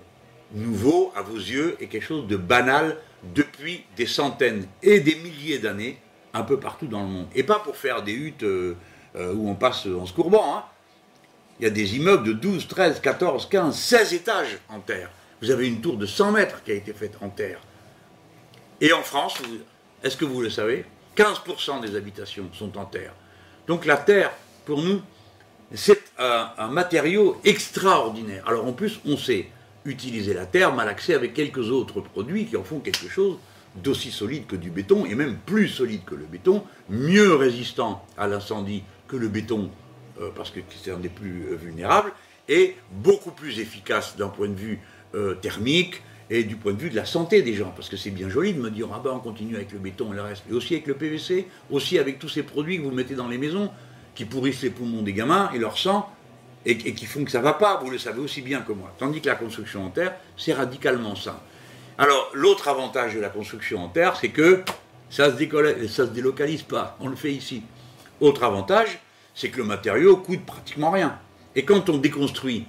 nouveau 0.54 1.12
à 1.16 1.22
vos 1.22 1.36
yeux 1.36 1.76
est 1.80 1.88
quelque 1.88 2.06
chose 2.06 2.28
de 2.28 2.38
banal 2.38 2.98
depuis 3.24 3.84
des 3.96 4.06
centaines 4.06 4.68
et 4.84 5.00
des 5.00 5.16
milliers 5.16 5.60
d'années 5.60 6.00
un 6.34 6.44
peu 6.44 6.60
partout 6.60 6.88
dans 6.88 7.02
le 7.02 7.08
monde. 7.08 7.28
Et 7.36 7.44
pas 7.44 7.60
pour 7.60 7.76
faire 7.76 8.04
des 8.04 8.14
huttes 8.14 8.44
euh, 8.44 8.76
euh, 9.16 9.34
où 9.34 9.50
on 9.50 9.56
passe 9.56 9.86
en 9.88 10.06
se 10.06 10.14
courbant. 10.14 10.56
Hein. 10.56 10.64
Il 11.60 11.64
y 11.64 11.68
a 11.68 11.72
des 11.72 11.96
immeubles 11.96 12.28
de 12.28 12.34
12, 12.34 12.68
13, 12.68 13.02
14, 13.02 13.50
15, 13.50 13.76
16 13.76 14.14
étages 14.14 14.58
en 14.70 14.80
terre. 14.80 15.10
Vous 15.42 15.50
avez 15.50 15.68
une 15.68 15.82
tour 15.82 15.98
de 15.98 16.06
100 16.06 16.32
mètres 16.32 16.64
qui 16.64 16.72
a 16.72 16.76
été 16.76 16.94
faite 16.94 17.16
en 17.22 17.30
terre. 17.30 17.60
Et 18.80 18.94
en 18.94 19.02
France, 19.02 19.42
est-ce 20.04 20.18
que 20.18 20.26
vous 20.26 20.42
le 20.42 20.50
savez? 20.50 20.86
15% 21.16 21.82
des 21.82 21.96
habitations 21.96 22.50
sont 22.54 22.78
en 22.78 22.86
terre. 22.86 23.14
Donc 23.66 23.86
la 23.86 23.98
terre, 23.98 24.32
pour 24.66 24.82
nous, 24.82 25.02
c'est 25.74 26.04
un, 26.18 26.68
matériau 26.68 27.40
extraordinaire. 27.44 28.44
Alors 28.48 28.66
en 28.66 28.74
plus, 28.74 29.00
on 29.06 29.18
sait 29.18 29.48
utiliser 29.88 30.34
la 30.34 30.46
terre, 30.46 30.74
malaxer 30.74 31.14
avec 31.14 31.34
quelques 31.34 31.72
autres 31.72 32.02
produits 32.02 32.46
qui 32.46 32.58
en 32.58 32.64
font 32.64 32.80
quelque 32.80 33.08
chose 33.08 33.38
d'aussi 33.76 34.12
solide 34.12 34.46
que 34.48 34.56
du 34.56 34.70
béton, 34.70 35.06
et 35.06 35.16
même 35.16 35.38
plus 35.46 35.68
solide 35.68 36.04
que 36.06 36.16
le 36.16 36.26
béton, 36.26 36.64
mieux 36.90 37.36
résistant 37.36 38.06
à 38.18 38.28
l'incendie 38.28 38.84
que 39.08 39.16
le 39.16 39.28
béton, 39.28 39.70
euh, 40.20 40.30
parce 40.36 40.52
que 40.52 40.60
c'est 40.84 40.92
un 40.92 40.98
des 40.98 41.10
plus 41.10 41.48
euh, 41.52 41.56
vulnérables, 41.56 42.12
et 42.50 42.76
beaucoup 42.92 43.32
plus 43.32 43.60
efficace 43.60 44.18
d'un 44.18 44.30
point 44.30 44.48
de 44.48 44.56
vue 44.56 44.80
euh, 45.16 45.36
thermique, 45.36 46.02
et 46.30 46.44
du 46.44 46.58
point 46.58 46.74
de 46.74 46.80
vue 46.80 46.90
de 46.90 46.96
la 46.96 47.06
santé 47.06 47.42
des 47.42 47.54
gens, 47.54 47.72
parce 47.76 47.88
que 47.88 47.96
c'est 47.96 48.10
bien 48.10 48.30
joli 48.30 48.54
de 48.54 48.60
me 48.60 48.70
dire, 48.70 48.90
ah 48.94 49.02
ben 49.02 49.12
on 49.12 49.20
continue 49.20 49.56
avec 49.56 49.72
le 49.72 49.80
béton 49.80 50.12
et 50.12 50.16
le 50.16 50.22
reste, 50.22 50.44
mais 50.50 50.56
aussi 50.56 50.74
avec 50.74 50.88
le 50.88 50.96
PVC, 50.96 51.48
aussi 51.70 52.00
avec 52.00 52.20
tous 52.20 52.30
ces 52.30 52.44
produits 52.44 52.78
que 52.78 52.84
vous 52.84 52.92
mettez 52.92 53.16
dans 53.16 53.30
les 53.30 53.38
maisons, 53.38 53.72
qui 54.14 54.26
pourrissent 54.26 54.64
les 54.64 54.72
poumons 54.72 55.04
des 55.04 55.14
gamins 55.14 55.50
et 55.54 55.60
leur 55.60 55.78
sang, 55.78 56.10
et, 56.68 56.94
qui 56.94 57.06
font 57.06 57.24
que 57.24 57.32
ça 57.32 57.40
ne 57.40 57.44
va 57.44 57.54
pas, 57.54 57.80
vous 57.82 57.90
le 57.90 57.98
savez 57.98 58.20
aussi 58.20 58.42
bien 58.42 58.60
que 58.62 58.74
moi. 58.74 58.94
Tandis 58.98 59.22
que 59.22 59.28
la 59.28 59.36
construction 59.36 59.86
en 59.86 59.90
terre, 59.90 60.16
c'est 60.36 60.54
radicalement 60.54 61.16
ça. 61.16 61.42
Alors, 61.98 62.30
l'autre 62.34 62.68
avantage 62.68 63.16
de 63.16 63.22
la 63.22 63.30
construction 63.30 63.84
en 63.84 63.88
terre, 63.88 64.18
c'est 64.20 64.30
que 64.30 64.64
ça 65.10 65.32
ne 65.32 65.38
se, 65.38 65.88
se 65.88 66.02
délocalise 66.02 66.64
pas, 66.64 66.98
on 67.00 67.08
le 67.08 67.16
fait 67.16 67.32
ici. 67.32 67.64
Autre 68.20 68.44
avantage, 68.44 69.00
c'est 69.34 69.50
que 69.50 69.58
le 69.58 69.64
matériau 69.64 70.18
coûte 70.18 70.46
pratiquement 70.46 70.92
rien. 70.92 71.18
Et 71.56 71.64
quand 71.64 71.90
on 71.90 71.98
déconstruit, 71.98 72.66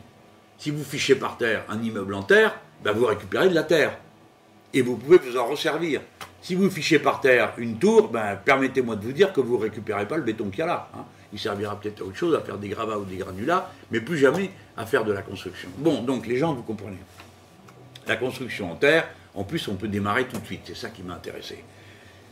si 0.58 0.70
vous 0.70 0.84
fichez 0.84 1.16
par 1.16 1.36
terre 1.36 1.64
un 1.68 1.82
immeuble 1.82 2.14
en 2.14 2.22
terre, 2.22 2.58
ben 2.84 2.92
vous 2.92 3.06
récupérez 3.06 3.48
de 3.48 3.54
la 3.54 3.64
terre. 3.64 3.98
Et 4.72 4.82
vous 4.82 4.96
pouvez 4.96 5.18
vous 5.18 5.36
en 5.36 5.46
resservir. 5.46 6.02
Si 6.40 6.54
vous 6.54 6.70
fichez 6.70 7.00
par 7.00 7.20
terre 7.20 7.52
une 7.58 7.78
tour, 7.78 8.08
ben, 8.08 8.36
permettez-moi 8.36 8.94
de 8.94 9.04
vous 9.04 9.12
dire 9.12 9.32
que 9.32 9.40
vous 9.40 9.56
ne 9.56 9.62
récupérez 9.62 10.06
pas 10.06 10.16
le 10.16 10.22
béton 10.22 10.50
qu'il 10.50 10.60
y 10.60 10.62
a 10.62 10.66
là. 10.66 10.88
Hein. 10.94 11.04
Il 11.32 11.38
servira 11.38 11.78
peut-être 11.78 12.00
à 12.00 12.04
autre 12.04 12.16
chose, 12.16 12.34
à 12.34 12.40
faire 12.40 12.58
des 12.58 12.68
gravats 12.68 12.98
ou 12.98 13.04
des 13.04 13.16
granulats, 13.16 13.70
mais 13.90 14.00
plus 14.00 14.18
jamais 14.18 14.50
à 14.76 14.86
faire 14.86 15.04
de 15.04 15.12
la 15.12 15.22
construction. 15.22 15.68
Bon, 15.78 16.02
donc 16.02 16.26
les 16.26 16.38
gens, 16.38 16.54
vous 16.54 16.62
comprenez. 16.62 16.98
La 18.06 18.16
construction 18.16 18.72
en 18.72 18.76
terre, 18.76 19.08
en 19.34 19.44
plus, 19.44 19.68
on 19.68 19.74
peut 19.74 19.88
démarrer 19.88 20.26
tout 20.26 20.38
de 20.38 20.46
suite. 20.46 20.62
C'est 20.64 20.76
ça 20.76 20.88
qui 20.88 21.02
m'a 21.02 21.14
intéressé. 21.14 21.62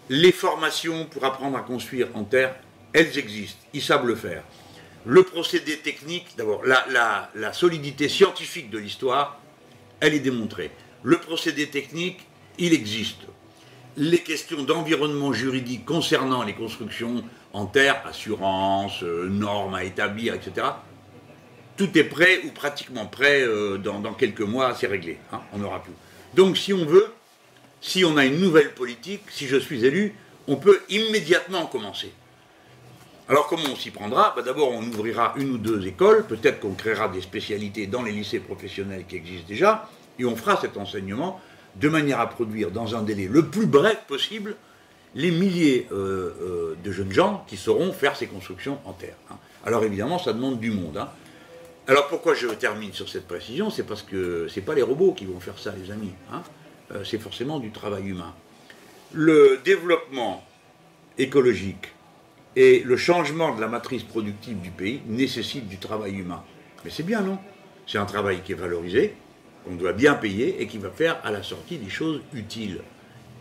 Les 0.09 0.33
formations 0.33 1.05
pour 1.07 1.25
apprendre 1.25 1.59
à 1.59 1.61
construire 1.61 2.09
en 2.15 2.25
terre, 2.25 2.55
elles 2.93 3.19
existent. 3.19 3.61
Ils 3.75 3.83
savent 3.83 4.07
le 4.07 4.15
faire. 4.15 4.43
Le 5.05 5.23
procédé 5.23 5.77
technique, 5.79 6.29
d'abord, 6.37 6.65
la, 6.65 7.31
la 7.35 7.53
solidité 7.53 8.09
scientifique 8.09 8.71
de 8.71 8.79
l'histoire, 8.79 9.39
elle 10.01 10.15
est 10.15 10.21
démontrée. 10.21 10.71
Le 11.03 11.19
procédé 11.19 11.69
technique, 11.69 12.27
il 12.59 12.73
existe. 12.73 13.21
Les 13.97 14.19
questions 14.19 14.63
d'environnement 14.63 15.33
juridique 15.33 15.85
concernant 15.85 16.43
les 16.43 16.55
constructions 16.55 17.23
en 17.57 17.65
terre, 17.65 18.03
assurance, 18.07 19.03
euh, 19.03 19.29
normes 19.31 19.75
à 19.75 19.83
établir, 19.83 20.35
etc., 20.35 20.67
tout 21.79 21.97
est 21.97 22.05
prêt 22.05 22.41
ou 22.45 22.51
pratiquement 22.51 23.07
prêt 23.07 23.41
euh, 23.43 23.79
dans, 23.79 24.13
quelques 24.13 24.43
mois, 24.43 24.75
c'est 24.75 24.87
réglé. 24.87 25.19
Hein, 25.33 25.41
on 25.55 25.63
aura 25.63 25.81
tout. 25.81 25.93
Donc 26.35 26.59
si 26.59 26.75
on 26.75 26.85
veut, 26.85 27.07
si 27.81 28.05
on 28.05 28.19
a 28.19 28.27
une 28.27 28.41
nouvelle 28.41 28.75
politique, 28.75 29.23
si 29.31 29.47
je 29.47 29.57
suis 29.57 29.87
élu, 29.87 30.15
on 30.49 30.57
peut 30.57 30.83
immédiatement 30.91 31.65
commencer. 31.65 32.13
Alors 33.27 33.47
comment 33.47 33.71
on 33.73 33.77
s'y 33.77 33.91
prendra? 33.91 34.35
Bah, 34.37 34.43
D'abord, 34.43 34.73
on 34.73 34.83
ouvrira 34.83 35.33
une 35.37 35.53
ou 35.53 35.59
deux 35.59 35.87
écoles, 35.87 36.27
peut-être 36.27 36.61
qu'on 36.61 36.75
créera 36.75 37.09
des 37.09 37.23
spécialités 37.23 37.87
dans 37.87 38.03
les 38.03 38.13
lycées 38.13 38.41
professionnels 38.41 39.07
qui 39.09 39.17
existent 39.17 39.49
déjà, 39.49 39.89
et 40.19 40.27
on 40.27 40.37
fera 40.37 40.61
cet 40.61 40.77
enseignement 40.77 41.41
de 41.77 41.89
manière 41.89 42.21
à 42.21 42.29
produire 42.29 42.71
dans 42.71 42.97
un 42.97 43.03
délai 43.03 43.29
le 43.29 43.47
plus 43.47 43.67
bref 43.67 44.01
possible 44.07 44.57
les 45.15 45.31
milliers 45.31 45.87
euh, 45.93 46.35
euh, 46.41 46.75
de 46.83 46.93
jeunes 46.93 47.13
gens 47.13 47.45
qui 47.47 47.57
sauront 47.57 47.93
faire 47.93 48.17
ces 48.17 48.27
constructions 48.27 48.79
en 48.85 48.93
terre. 48.93 49.17
Hein. 49.31 49.37
Alors 49.65 49.85
évidemment, 49.85 50.19
ça 50.19 50.33
demande 50.33 50.61
du 50.61 50.71
monde. 50.71 50.99
Hein. 50.99 51.09
Alors 51.89 52.09
pourquoi 52.09 52.35
je 52.35 52.49
termine 52.49 52.93
sur 52.93 53.09
cette 53.09 53.27
précision? 53.27 53.71
C'est 53.71 53.85
parce 53.85 54.03
que 54.03 54.49
ce 54.49 54.59
n'est 54.59 54.67
pas 54.67 54.75
les 54.75 54.83
robots 54.83 55.13
qui 55.13 55.25
vont 55.25 55.41
faire 55.41 55.59
ça, 55.59 55.73
les 55.81 55.91
amis. 55.91 56.13
Hein. 56.33 56.43
Euh, 56.93 57.05
c'est 57.05 57.19
forcément 57.19 57.59
du 57.59 57.71
travail 57.71 58.09
humain. 58.09 58.35
Le 59.13 59.61
développement 59.65 60.45
écologique 61.17 61.89
et 62.57 62.81
le 62.85 62.97
changement 62.97 63.55
de 63.55 63.61
la 63.61 63.69
matrice 63.69 64.03
productive 64.03 64.61
du 64.61 64.71
pays 64.71 65.01
nécessitent 65.07 65.69
du 65.69 65.79
travail 65.79 66.17
humain. 66.17 66.43
Mais 66.85 66.91
c'est 66.91 67.03
bien, 67.03 67.21
non? 67.23 67.39
C'est 67.87 67.99
un 67.99 68.07
travail 68.07 68.41
qui 68.43 68.53
est 68.53 68.57
valorisé, 68.57 69.15
qu'on 69.65 69.75
doit 69.77 69.93
bien 69.93 70.15
payer 70.15 70.61
et 70.61 70.67
qui 70.67 70.79
va 70.79 70.91
faire 70.91 71.21
à 71.25 71.31
la 71.31 71.43
sortie 71.43 71.79
des 71.79 71.91
choses 71.91 72.21
utiles 72.33 72.81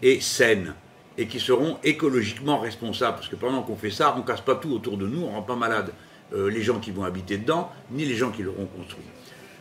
et 0.01 0.21
saines 0.21 0.75
et 1.17 1.27
qui 1.27 1.39
seront 1.39 1.77
écologiquement 1.83 2.59
responsables. 2.59 3.17
Parce 3.17 3.27
que 3.27 3.35
pendant 3.35 3.61
qu'on 3.61 3.75
fait 3.75 3.91
ça, 3.91 4.13
on 4.15 4.19
ne 4.19 4.25
casse 4.25 4.41
pas 4.41 4.55
tout 4.55 4.73
autour 4.73 4.97
de 4.97 5.07
nous, 5.07 5.23
on 5.23 5.29
ne 5.29 5.35
rend 5.35 5.41
pas 5.41 5.55
malade 5.55 5.91
euh, 6.33 6.49
les 6.49 6.63
gens 6.63 6.79
qui 6.79 6.91
vont 6.91 7.03
habiter 7.03 7.37
dedans, 7.37 7.71
ni 7.91 8.05
les 8.05 8.15
gens 8.15 8.31
qui 8.31 8.43
l'auront 8.43 8.65
construit. 8.65 9.05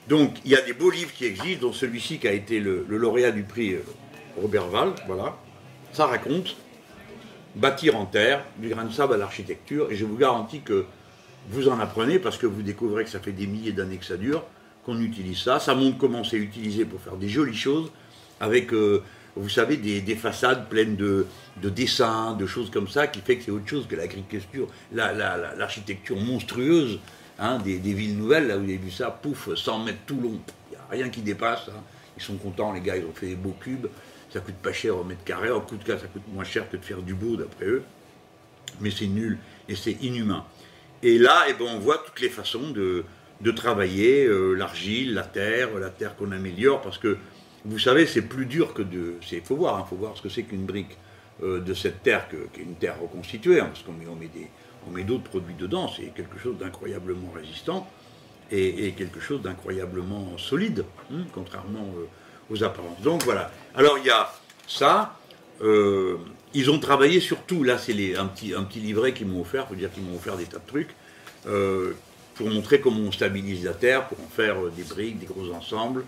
Donc 0.08 0.36
il 0.44 0.50
y 0.50 0.56
a 0.56 0.60
des 0.60 0.72
beaux 0.72 0.90
livres 0.90 1.12
qui 1.12 1.24
existent, 1.24 1.66
dont 1.66 1.72
celui-ci 1.72 2.18
qui 2.18 2.28
a 2.28 2.32
été 2.32 2.60
le, 2.60 2.84
lauréat 2.88 3.30
du 3.30 3.42
prix 3.42 3.74
euh, 3.74 3.84
Robert 4.40 4.68
Val, 4.68 4.92
voilà. 5.06 5.36
Ça 5.92 6.06
raconte 6.06 6.56
bâtir 7.54 7.96
en 7.96 8.06
terre, 8.06 8.44
du 8.58 8.68
grain 8.68 8.84
de 8.84 8.92
sable 8.92 9.14
à 9.14 9.16
l'architecture, 9.16 9.90
et 9.90 9.96
je 9.96 10.04
vous 10.04 10.16
garantis 10.16 10.60
que 10.60 10.86
vous 11.50 11.68
en 11.68 11.78
apprenez 11.78 12.18
parce 12.18 12.38
que 12.38 12.46
vous 12.46 12.62
découvrez 12.62 13.04
que 13.04 13.10
ça 13.10 13.20
fait 13.20 13.32
des 13.32 13.46
milliers 13.46 13.72
d'années 13.72 13.98
que 13.98 14.04
ça 14.04 14.16
dure, 14.16 14.42
qu'on 14.84 15.00
utilise 15.00 15.38
ça. 15.38 15.60
Ça 15.60 15.74
montre 15.74 15.98
comment 15.98 16.24
c'est 16.24 16.36
utilisé 16.36 16.84
pour 16.84 17.00
faire 17.00 17.16
des 17.16 17.28
jolies 17.28 17.56
choses, 17.56 17.92
avec, 18.40 18.72
euh, 18.72 19.02
vous 19.36 19.48
savez, 19.48 19.76
des, 19.76 20.16
façades 20.16 20.68
pleines 20.68 20.96
de, 20.96 21.26
dessins, 21.56 22.34
de 22.34 22.46
choses 22.46 22.70
comme 22.70 22.88
ça, 22.88 23.06
qui 23.06 23.20
fait 23.20 23.36
que 23.36 23.44
c'est 23.44 23.50
autre 23.50 23.68
chose 23.68 23.86
que 23.88 23.96
l'agriculture, 23.96 24.68
l'architecture 24.92 26.16
monstrueuse 26.16 27.00
hein, 27.38 27.58
des, 27.58 27.78
villes 27.78 28.16
nouvelles. 28.16 28.46
Là, 28.46 28.56
vous 28.56 28.64
avez 28.64 28.76
vu 28.76 28.90
ça, 28.90 29.10
pouf, 29.10 29.54
100 29.54 29.84
mètres 29.84 29.98
tout 30.06 30.20
long, 30.20 30.38
il 30.70 30.74
n'y 30.74 30.76
a 30.76 30.86
rien 30.90 31.08
qui 31.08 31.20
dépasse. 31.20 31.68
Hein. 31.68 31.82
Ils 32.16 32.22
sont 32.22 32.36
contents, 32.36 32.72
les 32.72 32.80
gars, 32.80 32.96
ils 32.96 33.04
ont 33.04 33.12
fait 33.12 33.28
des 33.28 33.36
beaux 33.36 33.56
cubes. 33.60 33.86
Ça 34.30 34.40
coûte 34.40 34.54
pas 34.56 34.72
cher 34.72 34.96
au 34.96 35.04
mètre 35.04 35.24
carré, 35.24 35.50
en 35.50 35.58
de 35.58 35.84
cas, 35.84 35.98
ça 35.98 36.06
coûte 36.06 36.22
moins 36.32 36.44
cher 36.44 36.68
que 36.70 36.76
de 36.76 36.84
faire 36.84 37.02
du 37.02 37.14
beau, 37.14 37.36
d'après 37.36 37.66
eux. 37.66 37.82
Mais 38.80 38.90
c'est 38.90 39.06
nul 39.06 39.38
et 39.68 39.74
c'est 39.74 39.96
inhumain. 40.02 40.44
Et 41.02 41.18
là, 41.18 41.44
eh 41.48 41.52
ben, 41.52 41.66
on 41.68 41.78
voit 41.78 41.98
toutes 41.98 42.20
les 42.20 42.28
façons 42.28 42.70
de, 42.70 43.04
de 43.40 43.50
travailler, 43.50 44.24
euh, 44.26 44.54
l'argile, 44.54 45.14
la 45.14 45.22
terre, 45.22 45.78
la 45.78 45.90
terre 45.90 46.16
qu'on 46.16 46.32
améliore, 46.32 46.80
parce 46.80 46.98
que 46.98 47.18
vous 47.64 47.78
savez, 47.78 48.06
c'est 48.06 48.22
plus 48.22 48.46
dur 48.46 48.74
que 48.74 48.82
de. 48.82 49.14
Il 49.32 49.40
faut 49.40 49.56
voir, 49.56 49.78
il 49.78 49.82
hein, 49.82 49.86
faut 49.88 49.96
voir 49.96 50.16
ce 50.16 50.22
que 50.22 50.28
c'est 50.28 50.42
qu'une 50.42 50.64
brique 50.64 50.96
euh, 51.42 51.60
de 51.60 51.74
cette 51.74 52.02
terre, 52.02 52.28
qui 52.28 52.60
est 52.60 52.62
une 52.62 52.74
terre 52.74 53.00
reconstituée, 53.00 53.60
hein, 53.60 53.66
parce 53.66 53.82
qu'on 53.82 53.92
met, 53.92 54.06
on 54.86 54.90
met, 54.90 55.04
d'autres 55.04 55.24
produits 55.24 55.54
dedans, 55.54 55.90
c'est 55.94 56.14
quelque 56.14 56.38
chose 56.38 56.58
d'incroyablement 56.58 57.32
résistant 57.34 57.88
et, 58.50 58.92
quelque 58.92 59.20
chose 59.20 59.42
d'incroyablement 59.42 60.36
solide, 60.36 60.84
hein, 61.12 61.24
contrairement 61.32 61.88
euh, 61.96 62.54
aux 62.54 62.62
apparences. 62.62 63.00
Donc 63.00 63.24
voilà. 63.24 63.50
Alors 63.74 63.98
il 63.98 64.06
y 64.06 64.10
a 64.10 64.32
ça. 64.66 65.18
ils 65.62 66.70
ont 66.70 66.78
travaillé 66.78 67.20
surtout, 67.20 67.64
là 67.64 67.78
c'est 67.78 68.16
un 68.16 68.26
petit, 68.26 68.54
un 68.54 68.64
petit 68.64 68.80
livret 68.80 69.12
qu'ils 69.12 69.26
m'ont 69.26 69.40
offert, 69.40 69.64
il 69.66 69.68
faut 69.68 69.80
dire 69.80 69.92
qu'ils 69.92 70.02
m'ont 70.02 70.16
offert 70.16 70.36
des 70.36 70.44
tas 70.44 70.58
de 70.58 70.66
trucs 70.66 70.94
pour 72.34 72.50
montrer 72.50 72.80
comment 72.80 73.00
on 73.00 73.12
stabilise 73.12 73.64
la 73.64 73.72
terre, 73.72 74.08
pour 74.08 74.18
en 74.20 74.28
faire 74.28 74.58
euh, 74.58 74.72
des 74.76 74.82
briques, 74.82 75.18
des 75.18 75.26
gros 75.26 75.52
ensembles, 75.52 76.04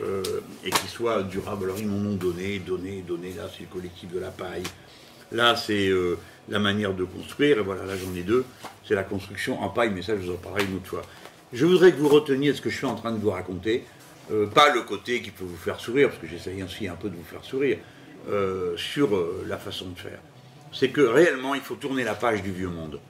euh, 0.00 0.22
et 0.64 0.70
qui 0.70 0.86
soient 0.86 1.22
durables. 1.22 1.64
Alors 1.64 1.78
ils 1.78 1.86
m'en 1.86 2.10
ont 2.10 2.14
donné, 2.14 2.58
donné, 2.58 3.02
donné, 3.06 3.32
là 3.34 3.44
c'est 3.52 3.64
le 3.64 3.66
collectif 3.66 4.10
de 4.10 4.18
la 4.18 4.30
paille, 4.30 4.62
là 5.32 5.56
c'est 5.56 5.88
euh, 5.88 6.16
la 6.48 6.58
manière 6.58 6.94
de 6.94 7.04
construire, 7.04 7.58
et 7.58 7.62
voilà, 7.62 7.84
là 7.84 7.94
j'en 7.96 8.14
ai 8.14 8.22
deux, 8.22 8.44
c'est 8.86 8.94
la 8.94 9.02
construction 9.04 9.60
en 9.62 9.68
paille, 9.68 9.90
mais 9.90 10.02
ça 10.02 10.14
je 10.16 10.22
vous 10.22 10.32
en 10.32 10.36
parlerai 10.36 10.64
une 10.64 10.76
autre 10.76 10.86
fois. 10.86 11.02
Je 11.52 11.66
voudrais 11.66 11.92
que 11.92 11.98
vous 11.98 12.08
reteniez 12.08 12.54
ce 12.54 12.60
que 12.60 12.70
je 12.70 12.76
suis 12.76 12.86
en 12.86 12.94
train 12.94 13.12
de 13.12 13.18
vous 13.18 13.30
raconter, 13.30 13.84
pas 14.54 14.72
le 14.72 14.82
côté 14.82 15.20
qui 15.20 15.32
peut 15.32 15.44
vous 15.44 15.56
faire 15.56 15.80
sourire, 15.80 16.08
parce 16.08 16.20
que 16.20 16.28
j'essaye 16.28 16.62
ainsi 16.62 16.86
un 16.86 16.94
peu 16.94 17.08
de 17.08 17.16
vous 17.16 17.24
faire 17.24 17.44
sourire, 17.44 17.78
sur 18.76 19.08
la 19.46 19.58
façon 19.58 19.86
de 19.88 19.98
faire. 19.98 20.20
C'est 20.72 20.90
que 20.90 21.00
réellement 21.00 21.56
il 21.56 21.60
faut 21.60 21.74
tourner 21.74 22.04
la 22.04 22.14
page 22.14 22.42
du 22.42 22.52
vieux 22.52 22.68
monde, 22.68 23.00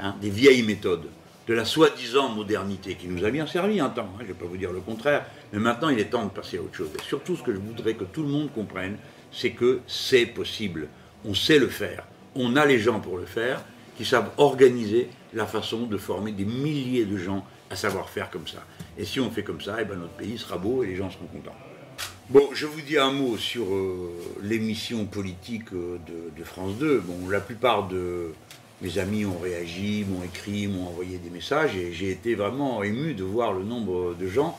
hein, 0.00 0.16
des 0.20 0.30
vieilles 0.30 0.64
méthodes 0.64 1.06
de 1.46 1.54
la 1.54 1.64
soi-disant 1.64 2.30
modernité 2.30 2.94
qui 2.94 3.06
nous 3.06 3.24
a 3.24 3.30
bien 3.30 3.46
servi 3.46 3.78
un 3.78 3.90
temps, 3.90 4.08
hein, 4.14 4.18
je 4.20 4.22
ne 4.24 4.28
vais 4.28 4.34
pas 4.34 4.46
vous 4.46 4.56
dire 4.56 4.72
le 4.72 4.80
contraire, 4.80 5.24
mais 5.54 5.60
maintenant 5.60 5.88
il 5.88 6.00
est 6.00 6.06
temps 6.06 6.24
de 6.24 6.30
passer 6.30 6.58
à 6.58 6.60
autre 6.60 6.74
chose. 6.74 6.90
Et 6.98 7.02
surtout 7.02 7.36
ce 7.36 7.42
que 7.44 7.52
je 7.52 7.58
voudrais 7.58 7.94
que 7.94 8.02
tout 8.02 8.22
le 8.24 8.28
monde 8.28 8.52
comprenne, 8.52 8.96
c'est 9.30 9.52
que 9.52 9.80
c'est 9.86 10.26
possible, 10.26 10.88
on 11.24 11.32
sait 11.32 11.60
le 11.60 11.68
faire, 11.68 12.04
on 12.34 12.56
a 12.56 12.66
les 12.66 12.80
gens 12.80 12.98
pour 12.98 13.18
le 13.18 13.24
faire, 13.24 13.62
qui 13.96 14.04
savent 14.04 14.30
organiser 14.36 15.08
la 15.32 15.46
façon 15.46 15.86
de 15.86 15.96
former 15.96 16.32
des 16.32 16.44
milliers 16.44 17.04
de 17.04 17.16
gens 17.16 17.46
à 17.70 17.76
savoir 17.76 18.10
faire 18.10 18.30
comme 18.30 18.48
ça. 18.48 18.64
Et 18.98 19.04
si 19.04 19.20
on 19.20 19.30
fait 19.30 19.44
comme 19.44 19.60
ça, 19.60 19.76
eh 19.80 19.84
ben 19.84 19.96
notre 19.96 20.14
pays 20.14 20.36
sera 20.36 20.58
beau 20.58 20.82
et 20.82 20.88
les 20.88 20.96
gens 20.96 21.08
seront 21.08 21.26
contents. 21.26 21.56
Bon, 22.30 22.48
je 22.52 22.66
vous 22.66 22.80
dis 22.80 22.98
un 22.98 23.12
mot 23.12 23.36
sur 23.36 23.72
euh, 23.72 24.10
l'émission 24.42 25.04
politique 25.04 25.72
euh, 25.72 25.98
de, 26.06 26.36
de, 26.36 26.44
France 26.44 26.76
2. 26.78 27.00
Bon, 27.00 27.28
la 27.28 27.40
plupart 27.40 27.86
de, 27.86 28.32
mes 28.82 28.98
amis 28.98 29.24
ont 29.24 29.38
réagi, 29.38 30.04
m'ont 30.08 30.24
écrit, 30.24 30.66
m'ont 30.66 30.88
envoyé 30.88 31.18
des 31.18 31.30
messages, 31.30 31.76
et 31.76 31.92
j'ai 31.92 32.10
été 32.10 32.34
vraiment 32.34 32.82
ému 32.82 33.14
de 33.14 33.22
voir 33.22 33.52
le 33.52 33.62
nombre 33.62 34.14
de 34.18 34.26
gens 34.26 34.58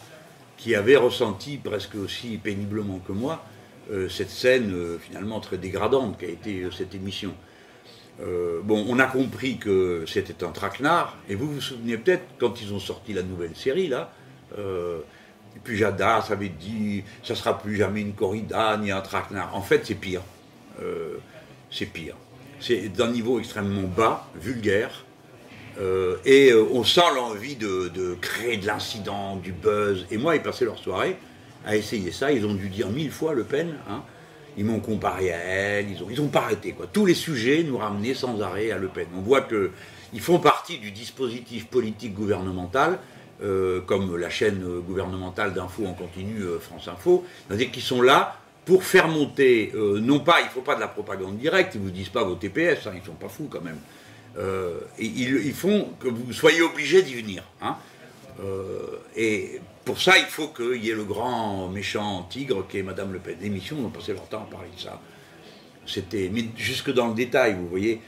qui 0.58 0.76
avaient 0.76 0.96
ressenti 0.96 1.58
presque 1.58 1.96
aussi 1.96 2.38
péniblement 2.38 3.00
que 3.00 3.12
moi 3.12 3.44
euh, 3.92 4.10
cette 4.10 4.30
scène 4.30 4.72
euh, 4.74 4.98
finalement 4.98 5.40
très 5.40 5.58
dégradante 5.58 6.18
qu'a 6.18 6.28
été 6.28 6.62
euh, 6.62 6.72
cette 6.72 6.96
émission. 6.96 7.34
bon, 8.64 8.86
on 8.88 8.98
a 9.00 9.06
compris 9.06 9.58
que 9.58 10.06
c'était 10.08 10.44
un 10.44 10.52
traquenard, 10.52 11.18
et 11.28 11.36
vous 11.36 11.52
vous 11.54 11.62
souvenez 11.62 11.98
peut-être 11.98 12.24
quand 12.40 12.62
ils 12.62 12.74
ont 12.74 12.80
sorti 12.80 13.12
la 13.14 13.24
nouvelle 13.24 13.56
série 13.56 13.90
là, 13.90 14.14
et 14.58 15.60
puis 15.62 15.76
Jada, 15.78 16.22
ça 16.22 16.34
avait 16.34 16.50
dit, 16.50 17.04
ça 17.24 17.36
sera 17.36 17.60
plus 17.60 17.76
jamais 17.76 18.02
une 18.02 18.14
corrida 18.14 18.78
ni 18.78 18.90
un 18.92 19.02
traquenard. 19.02 19.54
En 19.54 19.62
fait, 19.62 19.86
c'est 19.86 19.96
pire. 19.96 20.22
c'est 21.70 21.88
pire 21.88 22.16
c'est 22.60 22.90
d'un 22.90 23.12
niveau 23.12 23.40
extrêmement 23.40 23.88
bas, 23.88 24.28
vulgaire, 24.36 25.06
euh, 25.80 26.18
et 26.26 26.52
euh, 26.52 26.66
on 26.72 26.84
sent 26.84 27.02
l'envie 27.16 27.56
de, 27.56 28.16
créer 28.22 28.58
de 28.58 28.66
l'incident, 28.66 29.36
du 29.38 29.52
buzz. 29.52 30.06
Et 30.12 30.18
moi, 30.18 30.36
ils 30.36 30.42
passaient 30.42 30.66
leur 30.66 30.78
soirée 30.78 31.18
à 31.66 31.76
essayer 31.76 32.12
ça. 32.12 32.32
Ils 32.32 32.46
ont 32.46 32.54
dû 32.54 32.70
dire 32.70 32.90
mille 32.90 33.12
fois 33.12 33.34
Le 33.34 33.44
Pen. 33.44 33.76
Hein. 33.90 34.04
Ils 34.58 34.66
m'ont 34.66 34.80
comparé 34.80 35.34
à 35.34 35.38
elle. 35.38 35.92
Ils 35.92 36.00
n'ont 36.00 36.08
ils 36.10 36.22
ont 36.22 36.28
pas 36.28 36.42
arrêté. 36.44 36.72
Quoi. 36.72 36.88
Tous 36.92 37.06
les 37.06 37.14
sujets 37.14 37.64
nous 37.64 37.78
ramenaient 37.78 38.14
sans 38.14 38.42
arrêt 38.42 38.72
à 38.72 38.78
Le 38.78 38.88
Pen. 38.88 39.08
On 39.18 39.22
voit 39.22 39.42
qu'ils 39.42 40.22
font 40.22 40.40
partie 40.40 40.78
du 40.78 40.92
dispositif 40.92 41.68
politique 41.68 42.14
gouvernemental. 42.14 43.00
Euh, 43.44 43.82
comme 43.82 44.16
la 44.16 44.30
chaîne 44.30 44.64
gouvernementale 44.88 45.54
d'info 45.54 45.86
en 45.86 45.92
continu 45.92 46.40
France 46.62 46.88
Info, 46.88 47.26
c'est-à-dire 47.46 47.70
qu'ils 47.70 47.84
sont 47.84 48.02
là 48.02 48.38
pour 48.64 48.86
faire 48.86 49.10
monter, 49.10 49.74
non 49.76 50.22
pas, 50.22 50.40
il 50.40 50.46
ne 50.46 50.50
faut 50.52 50.62
pas 50.62 50.76
de 50.76 50.80
la 50.80 50.88
propagande 50.88 51.38
directe, 51.38 51.76
ils 51.76 51.82
ne 51.82 51.86
vous 51.86 51.92
disent 51.92 52.08
pas 52.08 52.24
vos 52.24 52.36
TPS, 52.36 52.88
hein, 52.88 52.92
ils 52.94 53.02
ne 53.02 53.06
sont 53.06 53.12
pas 53.12 53.28
fous 53.28 53.50
quand 53.52 53.60
même. 53.60 53.78
Euh, 54.38 54.80
ils, 55.00 55.54
font 55.54 55.90
que 56.00 56.08
vous 56.08 56.34
soyez 56.34 56.62
obligé 56.62 57.02
d'y 57.02 57.16
venir. 57.16 57.44
Hein. 57.62 57.78
Euh, 58.44 59.00
et 59.16 59.62
pour 59.86 60.02
ça, 60.02 60.18
il 60.18 60.26
faut 60.26 60.50
qu'il 60.50 60.84
y 60.84 60.90
ait 60.90 60.96
le 60.96 61.06
grand 61.06 61.70
méchant 61.70 62.24
tigre 62.30 62.66
qui 62.68 62.80
est 62.80 62.84
Madame 62.84 63.14
Le 63.14 63.20
Pen. 63.20 63.38
L'émission, 63.42 63.78
on 63.80 63.90
passé 63.90 64.14
leur 64.14 64.28
temps 64.28 64.46
à 64.50 64.52
parler 64.52 64.70
de 64.76 64.82
ça. 64.82 65.00
C'était, 65.86 66.32
jusque 66.58 66.92
dans 66.92 67.08
le 67.08 67.14
détail, 67.14 67.56
vous 67.56 67.68
voyez. 67.68 68.02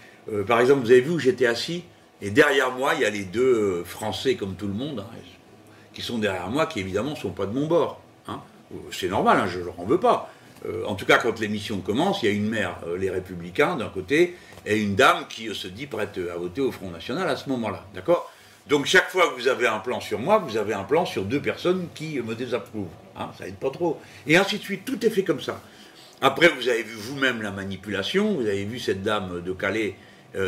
par 0.48 0.60
exemple, 0.60 0.81
vous 0.81 0.91
avez 0.91 1.01
vu 1.01 1.12
où 1.12 1.19
j'étais 1.19 1.46
assis, 1.46 1.84
et 2.22 2.31
derrière 2.31 2.72
moi, 2.72 2.93
il 2.96 3.01
y 3.01 3.05
a 3.05 3.10
les 3.10 3.24
deux 3.24 3.84
Français 3.86 4.36
comme 4.36 4.55
tout 4.55 4.67
le 4.67 4.74
monde, 4.74 5.05
hein, 5.07 5.17
qui 5.93 6.01
sont 6.01 6.17
derrière 6.17 6.50
moi, 6.50 6.65
qui 6.65 6.79
évidemment 6.79 7.12
ne 7.12 7.15
sont 7.15 7.31
pas 7.31 7.46
de 7.46 7.53
mon 7.53 7.67
bord. 7.67 8.01
C'est 8.91 9.07
normal, 9.07 9.48
je 9.48 9.60
ne 9.60 9.65
leur 9.65 9.79
en 9.79 9.86
veux 9.86 10.00
pas. 10.00 10.29
Euh, 10.65 10.84
en 10.86 10.96
tout 10.96 11.05
cas, 11.05 11.17
quand 11.17 11.39
l'émission 11.39 11.79
commence, 11.79 12.24
il 12.24 12.25
y 12.25 12.29
a 12.29 12.36
une 12.36 12.50
mère, 12.50 12.77
euh, 12.88 12.98
les 12.98 13.10
Républicains, 13.10 13.75
d'un 13.75 13.89
côté, 13.89 14.36
et 14.68 14.78
une 14.78 14.96
dame 14.96 15.26
qui 15.30 15.48
euh, 15.48 15.54
se 15.54 15.68
dit 15.68 15.88
prête 15.88 16.20
à 16.34 16.38
voter 16.38 16.62
au 16.62 16.72
Front 16.72 16.92
National 16.92 17.28
à 17.28 17.36
ce 17.36 17.50
moment-là. 17.50 17.86
D'accord? 17.96 18.32
Donc, 18.68 18.86
chaque 18.86 19.10
fois 19.10 19.30
que 19.30 19.40
vous 19.40 19.48
avez 19.48 19.66
un 19.66 19.80
plan 19.80 20.02
sur 20.02 20.20
moi, 20.20 20.40
vous 20.40 20.58
avez 20.58 20.74
un 20.74 20.84
plan 20.84 21.06
sur 21.06 21.24
deux 21.24 21.40
personnes 21.40 21.88
qui 21.96 22.20
me 22.20 22.36
désapprouvent. 22.36 22.90
Hein, 23.16 23.30
ça 23.38 23.48
aide 23.48 23.56
pas 23.56 23.70
trop. 23.70 24.00
Et 24.28 24.36
ainsi 24.36 24.58
de 24.58 24.64
suite. 24.64 24.84
Tout 24.84 25.04
est 25.06 25.10
fait 25.10 25.24
comme 25.24 25.40
ça. 25.40 25.62
Après, 26.20 26.50
vous 26.50 26.68
avez 26.68 26.84
vu 26.84 26.96
vous-même 26.96 27.42
la 27.42 27.52
manipulation. 27.52 28.34
Vous 28.34 28.46
avez 28.46 28.66
vu 28.66 28.78
cette 28.78 29.04
dame 29.04 29.42
de 29.42 29.54
Calais. 29.54 29.96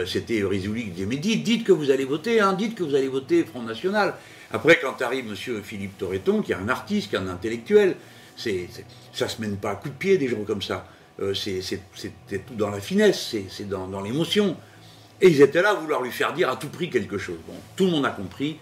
c'était 0.06 0.44
Rizouli 0.44 0.84
qui 0.84 0.90
disait 0.90 1.06
Mais 1.06 1.16
dites, 1.16 1.44
dites 1.44 1.64
que 1.64 1.72
vous 1.72 1.92
allez 1.92 2.04
voter, 2.04 2.42
hein, 2.42 2.52
dites 2.52 2.76
que 2.76 2.84
vous 2.84 2.96
allez 2.96 3.08
voter 3.08 3.46
Front 3.46 3.64
National. 3.64 4.16
Après, 4.52 4.80
quand 4.82 5.02
arrive 5.02 5.26
M. 5.30 5.64
Philippe 5.64 5.98
Torreton, 5.98 6.42
qui 6.42 6.52
est 6.52 6.56
un 6.56 6.68
artiste, 6.68 7.10
qui 7.10 7.16
est 7.16 7.20
un 7.20 7.30
intellectuel, 7.30 7.96
c'est, 8.36 8.68
ça 9.14 9.30
se 9.30 9.40
mène 9.40 9.56
pas 9.56 9.72
à 9.72 9.76
coup 9.76 9.90
de 9.90 9.94
pied 9.94 10.18
des 10.18 10.28
gens 10.28 10.44
comme 10.44 10.62
ça. 10.62 10.86
C'était 11.34 12.40
tout 12.40 12.56
dans 12.56 12.70
la 12.70 12.80
finesse, 12.80 13.36
c'est 13.50 13.68
dans, 13.68 14.02
l'émotion. 14.02 14.56
Et 15.22 15.28
ils 15.28 15.42
étaient 15.42 15.62
là 15.62 15.72
à 15.72 15.74
vouloir 15.74 16.02
lui 16.02 16.12
faire 16.12 16.34
dire 16.34 16.50
à 16.50 16.56
tout 16.56 16.70
prix 16.70 16.90
quelque 16.90 17.18
chose. 17.18 17.38
Bon, 17.48 17.56
tout 17.76 17.86
le 17.86 17.92
monde 17.92 18.06
a 18.06 18.12
compris 18.12 18.58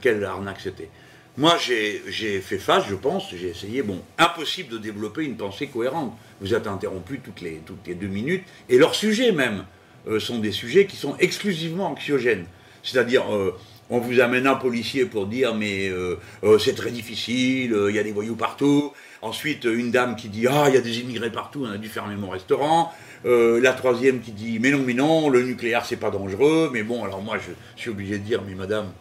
quelle 0.00 0.24
arnaque 0.24 0.60
c'était. 0.60 0.88
Moi, 1.36 1.56
j'ai 1.58 2.40
fait 2.40 2.58
face, 2.58 2.84
je 2.88 2.94
pense, 2.94 3.24
j'ai 3.34 3.48
essayé, 3.48 3.82
bon, 3.82 4.00
impossible 4.18 4.72
de 4.72 4.78
développer 4.78 5.24
une 5.24 5.36
pensée 5.36 5.66
cohérente. 5.66 6.16
Vous 6.40 6.54
êtes 6.54 6.68
interrompu 6.68 7.18
toutes 7.18 7.40
les, 7.40 7.60
deux 7.94 8.06
minutes, 8.06 8.44
et 8.68 8.78
leurs 8.78 8.94
sujets 8.94 9.32
même 9.32 9.64
euh, 10.06 10.20
sont 10.20 10.38
des 10.38 10.52
sujets 10.52 10.86
qui 10.86 10.94
sont 10.94 11.16
exclusivement 11.18 11.88
anxiogènes. 11.88 12.46
C'est-à-dire, 12.84 13.34
euh, 13.34 13.58
on 13.90 13.98
vous 13.98 14.20
amène 14.20 14.46
un 14.46 14.54
policier 14.54 15.06
pour 15.06 15.26
dire, 15.26 15.56
mais 15.56 15.88
euh, 15.88 16.18
c'est 16.60 16.74
très 16.74 16.92
difficile, 16.92 17.76
il 17.88 17.94
y 17.94 17.98
a 17.98 18.04
des 18.04 18.12
voyous 18.12 18.36
partout. 18.36 18.92
Ensuite, 19.24 19.64
une 19.64 19.90
dame 19.90 20.16
qui 20.16 20.28
dit, 20.28 20.46
ah, 20.46 20.66
il 20.68 20.74
y 20.74 20.76
a 20.76 20.82
des 20.82 21.00
immigrés 21.00 21.32
partout, 21.32 21.64
on 21.64 21.72
a 21.72 21.78
dû 21.78 21.88
fermer 21.88 22.14
mon 22.14 22.28
restaurant. 22.28 22.92
la 23.24 23.72
troisième 23.72 24.20
qui 24.20 24.32
dit, 24.32 24.58
mais 24.60 24.70
non, 24.70 24.82
mais 24.84 24.92
non, 24.92 25.30
le 25.30 25.42
nucléaire, 25.42 25.84
c'est 25.86 25.96
pas 25.96 26.10
dangereux. 26.10 26.68
Mais 26.72 26.82
bon, 26.82 27.02
alors 27.04 27.22
moi, 27.22 27.38
je 27.38 27.50
suis 27.80 27.88
obligé 27.90 28.18
de 28.18 28.24
dire, 28.24 28.42
mais 28.46 28.54
madame, 28.54 28.92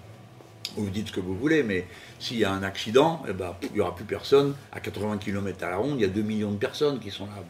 vous 0.75 0.89
dites 0.89 1.09
ce 1.09 1.13
que 1.13 1.19
vous 1.19 1.35
voulez, 1.35 1.63
mais 1.63 1.85
s'il 2.19 2.37
y 2.37 2.45
a 2.45 2.51
un 2.51 2.63
accident, 2.63 3.21
eh 3.27 3.33
ben, 3.33 3.55
il 3.61 3.73
n'y 3.73 3.81
aura 3.81 3.95
plus 3.95 4.05
personne. 4.05 4.55
À 4.71 4.79
80 4.79 5.17
km 5.17 5.63
à 5.63 5.69
la 5.69 5.77
ronde, 5.77 5.95
il 5.97 6.01
y 6.01 6.05
a 6.05 6.07
2 6.07 6.21
millions 6.21 6.51
de 6.51 6.57
personnes 6.57 6.99
qui 6.99 7.11
sont 7.11 7.25
là. 7.25 7.43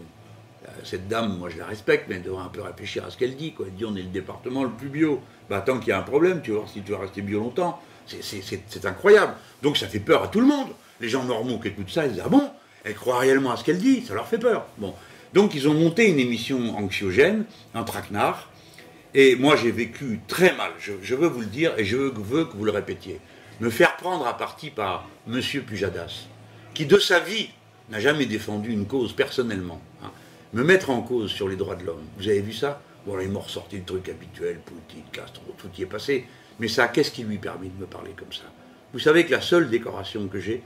Euh, 0.66 0.72
cette 0.84 1.08
dame, 1.08 1.38
moi 1.38 1.50
je 1.50 1.58
la 1.58 1.66
respecte, 1.66 2.06
mais 2.08 2.16
elle 2.16 2.24
devrait 2.24 2.44
un 2.44 2.50
peu 2.50 2.62
réfléchir 2.62 3.06
à 3.06 3.12
ce 3.12 3.18
qu'elle 3.18 3.36
dit. 3.36 3.54
Quoi. 3.54 3.68
Elle 3.68 3.76
dit 3.76 3.86
on 3.86 3.96
est 3.96 4.02
le 4.02 4.10
département 4.10 4.64
le 4.64 4.72
plus 4.72 4.90
bio. 4.90 5.22
Bah, 5.50 5.62
tant 5.62 5.80
qu'il 5.80 5.90
y 5.90 5.92
a 5.92 6.00
un 6.00 6.04
problème, 6.04 6.42
tu 6.42 6.52
vas 6.52 6.58
voir 6.60 6.70
si 6.70 6.82
tu 6.82 6.92
vas 6.92 7.00
rester 7.00 7.22
bio 7.22 7.40
longtemps. 7.40 7.80
C'est 8.08 8.86
incroyable. 8.86 9.34
Donc 9.62 9.78
ça 9.78 9.88
fait 9.88 10.00
peur 10.00 10.24
à 10.24 10.28
tout 10.28 10.42
le 10.42 10.48
monde. 10.48 10.70
Les 11.00 11.10
gens 11.10 11.24
normaux 11.24 11.60
qui 11.60 11.70
écoutent 11.70 11.90
ça, 11.90 12.06
ils 12.06 12.14
disent 12.14 12.24
Ah 12.26 12.30
bon? 12.30 12.50
Elle 12.84 12.96
croit 12.96 13.20
réellement 13.20 13.52
à 13.52 13.58
ce 13.58 13.64
qu'elle 13.64 13.78
dit, 13.78 14.06
ça 14.06 14.14
leur 14.14 14.28
fait 14.28 14.38
peur. 14.38 14.68
Bon. 14.78 14.94
Donc 15.34 15.56
ils 15.56 15.68
ont 15.68 15.74
monté 15.74 16.10
une 16.10 16.20
émission 16.20 16.78
anxiogène, 16.78 17.46
un 17.74 17.84
traquenard, 17.84 18.50
et 19.16 19.36
moi, 19.36 19.56
j'ai 19.56 19.72
vécu 19.72 20.22
très 20.28 20.56
mal, 20.56 20.72
je, 20.80 21.14
veux 21.14 21.28
vous 21.28 21.42
le 21.42 21.46
dire, 21.46 21.74
et 21.78 21.86
je 21.86 21.96
veux, 21.96 22.12
que 22.12 22.58
vous 22.58 22.66
le 22.66 22.72
répétiez. 22.72 23.20
Me 23.60 23.70
faire 23.70 23.96
prendre 23.98 24.26
à 24.26 24.36
partie 24.36 24.72
par 24.72 25.08
M. 25.28 25.40
Pujadas, 25.68 26.26
qui 26.74 26.88
de 26.88 26.98
sa 26.98 27.20
vie 27.20 27.50
n'a 27.92 28.00
jamais 28.00 28.26
défendu 28.26 28.72
une 28.72 28.88
cause 28.88 29.14
personnellement. 29.14 29.80
Hein. 30.04 30.10
Me 30.54 30.64
mettre 30.64 30.90
en 30.90 31.04
cause 31.04 31.30
sur 31.30 31.48
les 31.48 31.56
droits 31.56 31.76
de 31.76 31.86
l'homme. 31.86 32.02
Vous 32.18 32.28
avez 32.28 32.42
vu 32.42 32.54
ça? 32.54 32.82
Bon, 33.06 33.16
là, 33.16 33.22
il 33.24 33.30
m'a 33.30 33.40
ressorti 33.40 33.78
le 33.78 33.84
truc 33.84 34.10
habituel, 34.10 34.60
Poutine, 34.66 35.04
Castro, 35.12 35.44
tout 35.60 35.70
y 35.78 35.84
est 35.84 35.88
passé. 35.88 36.26
Mais 36.60 36.68
ça, 36.68 36.88
qu'est-ce 36.88 37.12
qui 37.12 37.24
lui 37.24 37.38
permet 37.38 37.68
de 37.68 37.80
me 37.80 37.86
parler 37.86 38.14
comme 38.18 38.34
ça? 38.34 38.46
Vous 38.94 39.00
savez 39.00 39.26
que 39.26 39.32
la 39.32 39.42
seule 39.42 39.70
décoration 39.70 40.28
que 40.28 40.40
j'ai, 40.40 40.64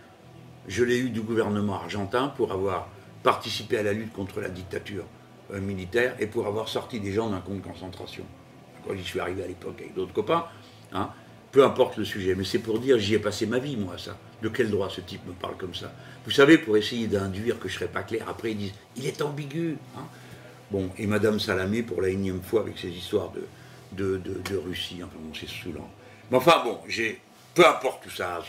je 0.68 0.84
l'ai 0.84 0.98
eue 0.98 1.10
du 1.10 1.22
gouvernement 1.22 1.76
argentin 1.76 2.28
pour 2.30 2.52
avoir 2.52 2.90
participé 3.24 3.78
à 3.78 3.84
la 3.84 3.94
lutte 3.94 4.14
contre 4.14 4.42
la 4.42 4.50
dictature 4.50 5.06
euh, 5.54 5.60
militaire 5.60 6.16
et 6.20 6.28
pour 6.28 6.48
avoir 6.48 6.68
sorti 6.68 7.00
des 7.00 7.12
gens 7.12 7.30
d'un 7.30 7.40
camp 7.40 7.56
de 7.56 7.62
concentration. 7.62 8.24
J'y 8.96 9.04
suis 9.04 9.20
arrivé 9.20 9.44
à 9.44 9.48
l'époque 9.48 9.76
avec 9.80 9.94
d'autres 9.94 10.14
copains, 10.14 10.46
hein, 10.94 11.10
peu 11.52 11.66
importe 11.66 11.98
le 11.98 12.06
sujet, 12.06 12.36
mais 12.36 12.46
c'est 12.46 12.60
pour 12.60 12.80
dire 12.80 12.98
j'y 12.98 13.16
ai 13.16 13.20
passé 13.20 13.46
ma 13.46 13.60
vie, 13.60 13.76
moi, 13.76 13.98
ça. 13.98 14.18
De 14.42 14.50
quel 14.50 14.70
droit 14.70 14.90
ce 14.90 15.02
type 15.02 15.26
me 15.26 15.34
parle 15.34 15.58
comme 15.58 15.74
ça? 15.74 15.92
Vous 16.24 16.32
savez, 16.32 16.58
pour 16.58 16.78
essayer 16.78 17.08
d'induire 17.08 17.60
que 17.60 17.68
je 17.68 17.74
ne 17.74 17.80
serais 17.80 17.92
pas 17.92 18.04
clair, 18.04 18.26
après 18.30 18.52
ils 18.52 18.58
disent 18.58 18.74
il 18.96 19.06
est 19.06 19.22
ambigu. 19.22 19.78
Hein. 19.98 20.06
Bon, 20.70 20.90
et 20.98 21.08
Madame 21.08 21.40
Salamé, 21.40 21.82
pour 21.82 22.02
la 22.02 22.10
énième 22.10 22.42
fois, 22.42 22.62
avec 22.62 22.78
ses 22.78 22.90
histoires 22.90 23.32
de, 23.94 24.18
de, 24.18 24.58
Russie, 24.58 25.02
enfin 25.04 25.16
bon, 25.20 25.34
c'est 25.34 25.50
saoulant. 25.50 25.90
Mais 26.30 26.38
enfin 26.38 26.62
bon, 26.64 26.80
j'ai, 26.88 27.20
peu 27.56 27.66
importe 27.66 28.04
tout 28.04 28.10
ça, 28.10 28.42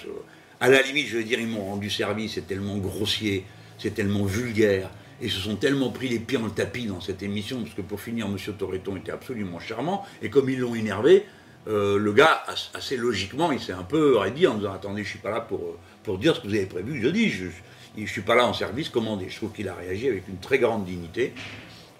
à 0.60 0.68
la 0.68 0.82
limite, 0.82 1.08
je 1.08 1.18
veux 1.18 1.24
dire, 1.24 1.40
ils 1.40 1.46
m'ont 1.46 1.64
rendu 1.64 1.90
service, 1.90 2.34
c'est 2.34 2.46
tellement 2.46 2.78
grossier, 2.78 3.44
c'est 3.78 3.94
tellement 3.94 4.24
vulgaire, 4.24 4.90
et 5.20 5.28
se 5.28 5.38
sont 5.38 5.56
tellement 5.56 5.90
pris 5.90 6.08
les 6.08 6.18
pieds 6.18 6.38
dans 6.38 6.46
le 6.46 6.50
tapis 6.50 6.86
dans 6.86 7.00
cette 7.00 7.22
émission, 7.22 7.62
parce 7.62 7.74
que 7.74 7.82
pour 7.82 8.00
finir, 8.00 8.26
M. 8.26 8.36
Torreton 8.56 8.96
était 8.96 9.12
absolument 9.12 9.60
charmant, 9.60 10.04
et 10.22 10.30
comme 10.30 10.48
ils 10.50 10.58
l'ont 10.58 10.74
énervé, 10.74 11.24
euh, 11.68 11.98
le 11.98 12.12
gars, 12.12 12.44
assez 12.74 12.96
logiquement, 12.96 13.52
il 13.52 13.60
s'est 13.60 13.72
un 13.72 13.82
peu 13.82 14.16
rédit 14.16 14.46
en 14.46 14.54
disant 14.54 14.72
Attendez, 14.72 15.02
je 15.02 15.08
ne 15.08 15.10
suis 15.10 15.18
pas 15.18 15.30
là 15.30 15.40
pour, 15.40 15.76
pour 16.02 16.18
dire 16.18 16.34
ce 16.34 16.40
que 16.40 16.46
vous 16.46 16.54
avez 16.54 16.66
prévu. 16.66 17.00
Je 17.02 17.08
dis 17.08 17.28
Je 17.28 17.50
ne 17.96 18.06
suis 18.06 18.22
pas 18.22 18.34
là 18.34 18.46
en 18.46 18.54
service 18.54 18.88
commandé. 18.88 19.26
Je 19.28 19.36
trouve 19.36 19.52
qu'il 19.52 19.68
a 19.68 19.74
réagi 19.74 20.08
avec 20.08 20.26
une 20.28 20.38
très 20.38 20.58
grande 20.58 20.86
dignité. 20.86 21.34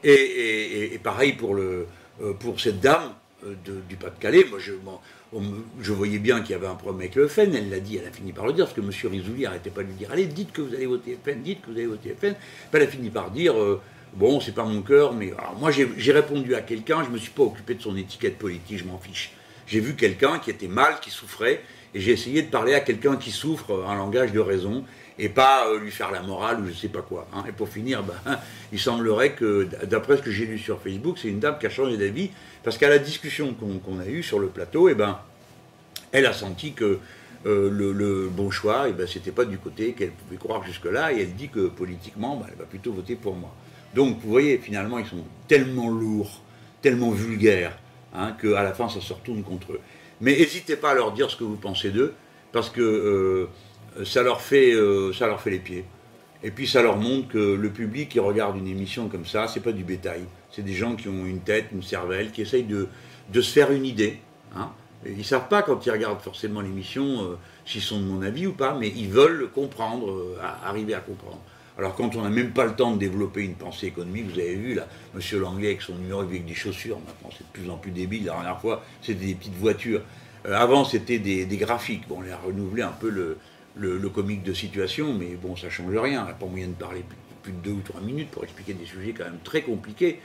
Et, 0.05 0.99
pareil 1.03 1.37
euh, 1.43 1.85
pour 2.39 2.61
cette 2.61 2.81
dame 2.81 3.13
euh, 3.45 3.55
du 3.89 3.97
Pas-de-Calais. 3.97 4.47
Moi, 4.51 4.59
je, 5.81 5.93
voyais 5.93 6.19
bien 6.19 6.41
qu'il 6.41 6.51
y 6.51 6.55
avait 6.55 6.67
un 6.67 6.75
problème 6.75 7.01
avec 7.01 7.15
le 7.15 7.29
FN, 7.29 7.55
elle 7.55 7.71
l'a 7.71 7.81
dit, 7.81 7.97
elle 7.97 8.09
a 8.09 8.11
fini 8.11 8.33
par 8.33 8.47
le 8.47 8.53
dire, 8.53 8.65
parce 8.67 8.77
que 8.77 8.81
M. 8.81 8.91
Rizouli 9.13 9.43
n'arrêtait 9.43 9.71
pas 9.71 9.83
de 9.83 9.89
lui 9.89 9.95
dire 9.95 10.11
Allez, 10.11 10.27
dites 10.27 10.53
que 10.53 10.61
vous 10.61 10.75
allez 10.75 10.87
voter 10.87 11.19
FN, 11.23 11.43
dites 11.43 11.61
que 11.63 11.71
vous 11.71 11.77
allez 11.77 11.87
voter 11.87 12.17
FN. 12.21 12.35
elle 12.73 12.83
a 12.83 12.87
fini 12.87 13.11
par 13.11 13.31
dire 13.31 13.57
euh, 13.57 13.81
Bon, 14.15 14.41
c'est 14.41 14.55
pas 14.55 14.65
mon 14.65 14.83
cœur, 14.83 15.13
mais 15.13 15.33
moi 15.61 15.71
j'ai 15.71 16.13
répondu 16.13 16.55
à 16.55 16.63
quelqu'un, 16.63 17.03
je 17.05 17.09
ne 17.09 17.15
me 17.15 17.19
suis 17.19 17.31
pas 17.31 17.43
occupé 17.43 17.75
de 17.75 17.83
son 17.83 17.95
étiquette 17.97 18.39
politique, 18.39 18.79
je 18.79 18.85
m'en 18.85 18.99
fiche. 18.99 19.33
J'ai 19.67 19.81
vu 19.81 19.95
quelqu'un 19.97 20.39
qui 20.39 20.51
était 20.51 20.67
mal, 20.67 20.99
qui 21.01 21.11
souffrait, 21.11 21.63
et 21.95 22.01
j'ai 22.01 22.13
essayé 22.13 22.43
de 22.43 22.51
parler 22.51 22.75
à 22.75 22.81
quelqu'un 22.81 23.17
qui 23.17 23.31
souffre 23.31 23.85
un 23.89 23.97
langage 23.97 24.33
de 24.33 24.41
raison, 24.41 24.85
et 25.19 25.29
pas 25.29 25.67
euh, 25.67 25.81
lui 25.81 25.91
faire 25.91 26.11
la 26.11 26.23
morale 26.23 26.61
ou 26.61 26.69
je 26.69 26.73
sais 26.73 26.89
pas 26.89 27.03
quoi. 27.03 27.27
Hein. 27.35 27.45
Et 27.49 27.53
pour 27.53 27.69
finir, 27.69 28.03
ben, 28.03 28.15
il 28.73 28.79
semblerait 28.79 29.33
que, 29.33 29.69
d'après 29.85 30.17
ce 30.17 30.23
que 30.23 30.31
j'ai 30.31 30.47
lu 30.47 30.59
sur 30.59 30.81
Facebook, 30.81 31.19
c'est 31.21 31.29
une 31.29 31.41
dame 31.41 31.59
qui 31.59 31.67
a 31.67 31.71
changé 31.71 31.97
d'avis 31.97 32.31
parce 32.63 32.79
qu'à 32.79 32.89
la 32.89 32.99
discussion 32.99 33.55
qu'on 33.55 34.01
a 34.01 34.07
eue 34.07 34.23
sur 34.23 34.39
le 34.39 34.49
plateau, 34.49 34.89
eh 34.89 34.95
ben, 34.95 35.19
elle 36.13 36.27
a 36.27 36.33
senti 36.33 36.73
que 36.73 36.99
euh, 37.47 37.71
le, 37.71 38.29
bon 38.29 38.51
choix, 38.51 38.87
eh 38.89 38.93
ben, 38.93 39.07
c'était 39.07 39.31
pas 39.31 39.45
du 39.45 39.59
côté 39.59 39.93
qu'elle 39.93 40.11
pouvait 40.11 40.37
croire 40.37 40.65
jusque-là, 40.65 41.13
et 41.13 41.23
elle 41.23 41.35
dit 41.35 41.49
que 41.49 41.69
politiquement, 41.69 42.37
ben, 42.37 42.47
elle 42.51 42.59
va 42.59 42.65
plutôt 42.65 42.93
voter 42.93 43.15
pour 43.15 43.35
moi. 43.35 43.55
Donc, 43.95 44.19
vous 44.21 44.31
voyez, 44.31 44.59
finalement, 44.59 44.99
ils 44.99 45.07
sont 45.07 45.25
tellement 45.47 45.89
lourds, 45.89 46.43
tellement 46.83 47.11
vulgaires, 47.11 47.79
hein, 48.15 48.37
qu'à 48.41 48.63
la 48.63 48.73
fin, 48.73 48.89
ça 48.89 49.01
se 49.01 49.13
retourne 49.13 49.43
contre 49.43 49.73
eux. 49.73 49.81
Mais 50.21 50.37
n'hésitez 50.37 50.77
pas 50.77 50.91
à 50.91 50.95
leur 50.95 51.13
dire 51.13 51.31
ce 51.31 51.37
que 51.37 51.45
vous 51.45 51.57
pensez 51.57 51.91
d'eux, 51.91 52.15
parce 52.53 52.71
que 52.71 52.81
euh, 52.81 54.05
ça, 54.05 54.23
leur 54.23 54.41
fait, 54.41 54.73
euh, 54.73 55.13
ça 55.13 55.27
leur 55.27 55.41
fait 55.41 55.51
les 55.51 55.59
pieds. 55.59 55.85
Et 56.43 56.51
puis 56.51 56.69
ça 56.69 56.83
leur 56.83 56.97
montre 56.97 57.29
que 57.29 57.39
le 57.39 57.71
public 57.71 58.11
qui 58.11 58.21
regarde 58.21 58.57
une 58.57 58.69
émission 58.69 59.09
comme 59.09 59.27
ça, 59.27 59.49
c'est 59.49 59.61
pas 59.61 59.73
du 59.73 59.85
bétail. 59.85 60.23
C'est 60.51 60.63
des 60.63 60.75
gens 60.75 60.95
qui 60.97 61.09
ont 61.09 61.27
une 61.27 61.41
tête, 61.41 61.67
une 61.73 61.83
cervelle, 61.83 62.31
qui 62.31 62.43
essayent 62.43 62.65
de, 62.65 62.89
se 63.33 63.53
faire 63.53 63.73
une 63.73 63.85
idée. 63.85 64.21
Hein. 64.57 64.71
Ils 65.05 65.19
ne 65.19 65.23
savent 65.23 65.49
pas 65.49 65.63
quand 65.63 65.85
ils 65.87 65.91
regardent 65.91 66.21
forcément 66.21 66.61
l'émission 66.61 67.23
euh, 67.23 67.39
s'ils 67.65 67.83
sont 67.83 68.01
de 68.01 68.05
mon 68.05 68.23
avis 68.23 68.47
ou 68.47 68.53
pas, 68.53 68.75
mais 68.75 68.89
ils 68.89 69.09
veulent 69.09 69.51
comprendre, 69.53 70.37
arriver 70.65 70.95
à 70.95 71.01
comprendre. 71.01 71.41
Alors 71.79 71.95
quand 71.95 72.17
on 72.17 72.23
n'a 72.23 72.29
même 72.29 72.51
pas 72.51 72.65
le 72.65 72.75
temps 72.75 72.93
de 72.93 72.99
développer 72.99 73.45
une 73.45 73.55
pensée 73.55 73.87
économique, 73.87 74.27
vous 74.33 74.41
avez 74.41 74.57
vu 74.57 74.75
là, 74.75 74.89
M. 75.15 75.41
Langlais 75.41 75.69
avec 75.69 75.83
son 75.83 75.95
numéro 75.95 76.21
avec 76.21 76.45
des 76.45 76.55
chaussures, 76.55 76.99
maintenant 76.99 77.31
c'est 77.31 77.47
de 77.47 77.53
plus 77.53 77.71
en 77.71 77.77
plus 77.77 77.93
débile. 77.93 78.25
La 78.25 78.33
dernière 78.33 78.61
fois, 78.61 78.83
c'était 79.01 79.27
des 79.27 79.35
petites 79.37 79.55
voitures. 79.55 80.03
Euh, 80.47 80.55
avant, 80.55 80.85
c'était 80.85 81.19
des, 81.19 81.47
graphiques. 81.57 82.09
Bon, 82.09 82.19
on 82.19 82.33
a 82.33 82.37
renouvelé 82.37 82.83
un 82.83 82.93
peu 82.93 83.09
le, 83.09 84.09
comique 84.09 84.43
de 84.43 84.53
situation, 84.53 85.15
mais 85.15 85.37
bon, 85.41 85.55
ça 85.55 85.71
change 85.71 85.97
rien. 85.97 86.25
On 86.25 86.27
n'a 86.27 86.33
pas 86.33 86.47
moyen 86.47 86.67
de 86.67 86.73
parler 86.73 87.05
plus, 87.43 87.53
de 87.53 87.59
deux 87.59 87.71
ou 87.71 87.81
trois 87.85 88.01
minutes 88.01 88.31
pour 88.33 88.43
expliquer 88.43 88.75
des 88.75 88.85
sujets 88.85 89.15
quand 89.17 89.25
même 89.25 89.39
très 89.45 89.63
compliqués. 89.63 90.19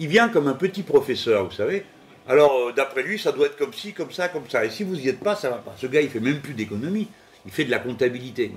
Il 0.00 0.08
vient 0.08 0.28
comme 0.28 0.48
un 0.48 0.54
petit 0.54 0.82
professeur, 0.82 1.44
vous 1.44 1.54
savez. 1.54 1.84
Alors, 2.28 2.52
euh, 2.52 2.72
d'après 2.72 3.04
lui, 3.04 3.16
ça 3.16 3.30
doit 3.30 3.46
être 3.46 3.56
comme 3.56 3.72
ci, 3.72 3.92
comme 3.92 4.10
ça, 4.10 4.28
comme 4.28 4.48
ça. 4.48 4.64
Et 4.64 4.70
si 4.70 4.82
vous 4.82 4.96
n'y 4.96 5.06
êtes 5.06 5.20
pas, 5.20 5.36
ça 5.36 5.50
va 5.50 5.58
pas. 5.58 5.76
Ce 5.78 5.86
gars, 5.86 6.00
il 6.00 6.08
fait 6.08 6.18
même 6.18 6.40
plus 6.40 6.54
d'économie. 6.54 7.06
Il 7.44 7.52
fait 7.52 7.64
de 7.64 7.70
la 7.70 7.78
comptabilité. 7.78 8.50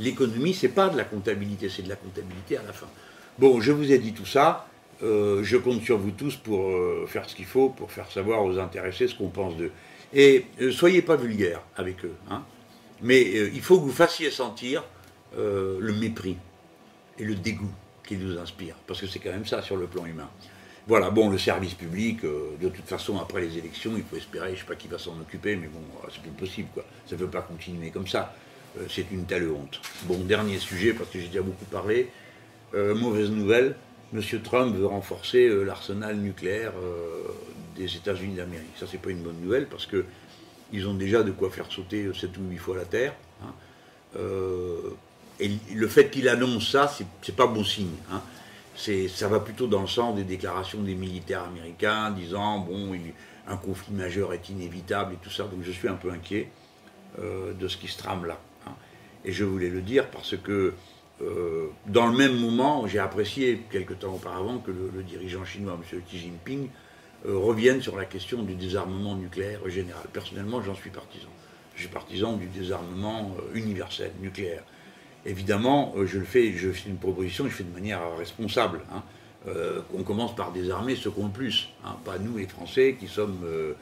L'économie, 0.00 0.54
c'est 0.54 0.68
pas 0.68 0.88
de 0.88 0.96
la 0.96 1.04
comptabilité, 1.04 1.68
c'est 1.68 1.82
de 1.82 1.88
la 1.88 1.96
comptabilité 1.96 2.56
à 2.56 2.62
la 2.62 2.72
fin. 2.72 2.86
Bon, 3.38 3.60
je 3.60 3.72
vous 3.72 3.92
ai 3.92 3.98
dit 3.98 4.12
tout 4.12 4.26
ça. 4.26 4.66
Euh, 5.02 5.42
je 5.42 5.56
compte 5.56 5.82
sur 5.82 5.96
vous 5.96 6.10
tous 6.10 6.36
pour 6.36 6.68
euh, 6.68 7.06
faire 7.06 7.28
ce 7.28 7.34
qu'il 7.34 7.46
faut, 7.46 7.70
pour 7.70 7.90
faire 7.90 8.10
savoir 8.10 8.44
aux 8.44 8.58
intéressés 8.58 9.08
ce 9.08 9.14
qu'on 9.14 9.28
pense 9.28 9.56
d'eux. 9.56 9.72
Et 10.12 10.46
soyez 10.72 11.02
pas 11.02 11.16
vulgaires 11.16 11.62
avec 11.76 12.04
eux. 12.04 12.14
Hein. 12.30 12.42
Mais 13.00 13.22
il 13.22 13.60
faut 13.62 13.78
que 13.78 13.84
vous 13.84 13.92
fassiez 13.92 14.30
sentir 14.30 14.82
le 15.36 15.92
mépris 15.92 16.36
et 17.18 17.24
le 17.24 17.36
dégoût 17.36 17.70
qu'ils 18.06 18.18
nous 18.18 18.36
inspirent. 18.38 18.74
Parce 18.86 19.00
que 19.00 19.06
c'est 19.06 19.20
quand 19.20 19.30
même 19.30 19.46
ça 19.46 19.62
sur 19.62 19.76
le 19.76 19.86
plan 19.86 20.04
humain. 20.04 20.28
Voilà, 20.86 21.10
bon, 21.10 21.28
le 21.28 21.38
service 21.38 21.74
public, 21.74 22.24
euh, 22.24 22.56
de 22.60 22.68
toute 22.68 22.86
façon, 22.86 23.18
après 23.18 23.42
les 23.42 23.58
élections, 23.58 23.92
il 23.96 24.02
faut 24.02 24.16
espérer, 24.16 24.54
je 24.54 24.60
sais 24.60 24.66
pas 24.66 24.74
qui 24.74 24.88
va 24.88 24.98
s'en 24.98 25.12
occuper, 25.20 25.54
mais 25.54 25.68
bon, 25.68 25.78
euh, 25.78 26.08
c'est 26.12 26.22
plus 26.22 26.30
possible, 26.30 26.68
quoi. 26.74 26.84
Ça 27.06 27.14
ne 27.14 27.20
peut 27.20 27.28
pas 27.28 27.42
continuer 27.42 27.90
comme 27.90 28.08
ça. 28.08 28.34
Euh, 28.78 28.86
c'est 28.88 29.10
une 29.10 29.24
telle 29.24 29.48
honte. 29.50 29.80
Bon, 30.04 30.18
dernier 30.18 30.58
sujet, 30.58 30.92
parce 30.92 31.10
que 31.10 31.18
j'ai 31.18 31.28
déjà 31.28 31.42
beaucoup 31.42 31.64
parlé. 31.66 32.08
mauvaise 32.72 33.30
nouvelle, 33.30 33.74
M. 34.14 34.22
Trump 34.42 34.76
veut 34.76 34.86
renforcer 34.86 35.48
l'arsenal 35.64 36.16
nucléaire 36.16 36.72
des 37.76 37.96
États-Unis 37.96 38.36
d'Amérique. 38.36 38.76
Ça, 38.78 38.86
c'est 38.88 39.00
pas 39.00 39.10
une 39.10 39.22
bonne 39.22 39.40
nouvelle, 39.42 39.66
parce 39.66 39.86
que 39.86 40.04
ils 40.72 40.86
ont 40.86 40.94
déjà 40.94 41.24
de 41.24 41.32
quoi 41.32 41.50
faire 41.50 41.66
sauter 41.68 42.08
7 42.14 42.30
ou 42.38 42.42
8 42.48 42.58
fois 42.58 42.76
la 42.76 42.84
Terre. 42.84 43.14
Hein. 43.42 43.52
et 45.40 45.50
le 45.74 45.88
fait 45.88 46.10
qu'il 46.10 46.28
annonce 46.28 46.70
ça, 46.70 46.94
c'est 47.22 47.34
pas 47.34 47.48
bon 47.48 47.64
signe. 47.64 47.96
Hein 48.12 48.22
ça 49.08 49.28
va 49.28 49.40
plutôt 49.40 49.66
dans 49.66 49.82
le 49.82 49.86
sens 49.86 50.16
des 50.16 50.24
déclarations 50.24 50.82
des 50.82 50.94
militaires 50.94 51.44
américains 51.44 52.10
disant 52.10 52.60
bon, 52.60 52.92
un 53.46 53.56
conflit 53.56 53.92
majeur 53.92 54.32
est 54.32 54.48
inévitable 54.48 55.14
et 55.14 55.16
tout 55.16 55.30
ça. 55.30 55.44
Donc 55.44 55.62
je 55.62 55.70
suis 55.70 55.88
un 55.88 55.94
peu 55.94 56.10
inquiet 56.10 56.48
euh, 57.18 57.52
de 57.52 57.68
ce 57.68 57.76
qui 57.76 57.88
se 57.88 57.98
trame 57.98 58.24
là. 58.26 58.38
Et 59.24 59.32
je 59.32 59.44
voulais 59.44 59.68
le 59.68 59.80
dire 59.80 60.10
parce 60.10 60.36
que 60.36 60.74
dans 61.86 62.06
le 62.06 62.16
même 62.16 62.38
moment, 62.38 62.86
j'ai 62.86 62.98
apprécié 62.98 63.60
quelque 63.70 63.92
temps 63.92 64.14
auparavant 64.14 64.58
que 64.58 64.70
le, 64.70 65.02
dirigeant 65.02 65.44
chinois, 65.44 65.78
M. 65.78 66.00
Xi 66.08 66.18
Jinping, 66.18 66.68
revienne 67.26 67.82
sur 67.82 67.94
la 67.94 68.06
question 68.06 68.42
du 68.42 68.54
désarmement 68.54 69.14
nucléaire 69.16 69.60
général. 69.68 70.04
Personnellement, 70.14 70.62
j'en 70.62 70.74
suis 70.74 70.88
partisan. 70.88 71.28
Je 71.74 71.80
suis 71.80 71.90
partisan 71.90 72.38
du 72.38 72.46
désarmement 72.46 73.36
universel, 73.52 74.12
nucléaire. 74.22 74.62
Évidemment, 75.26 75.94
je 76.06 76.18
le 76.18 76.24
fais, 76.24 76.52
je 76.52 76.70
fais 76.70 76.88
une 76.88 76.96
proposition, 76.96 77.44
je 77.44 77.50
fais 77.50 77.64
de 77.64 77.74
manière 77.74 78.00
responsable. 78.16 78.80
Hein. 78.90 79.02
Euh, 79.48 79.80
on 79.94 80.02
commence 80.02 80.34
par 80.36 80.52
désarmer 80.52 80.96
ceux 80.96 81.10
qui 81.10 81.20
ont 81.20 81.26
le 81.26 81.32
plus, 81.32 81.70
hein, 81.84 81.96
pas 82.04 82.18
nous 82.18 82.36
les 82.36 82.46
Français 82.46 82.96
qui 82.98 83.08
sommes... 83.08 83.40
Euh, 83.44 83.72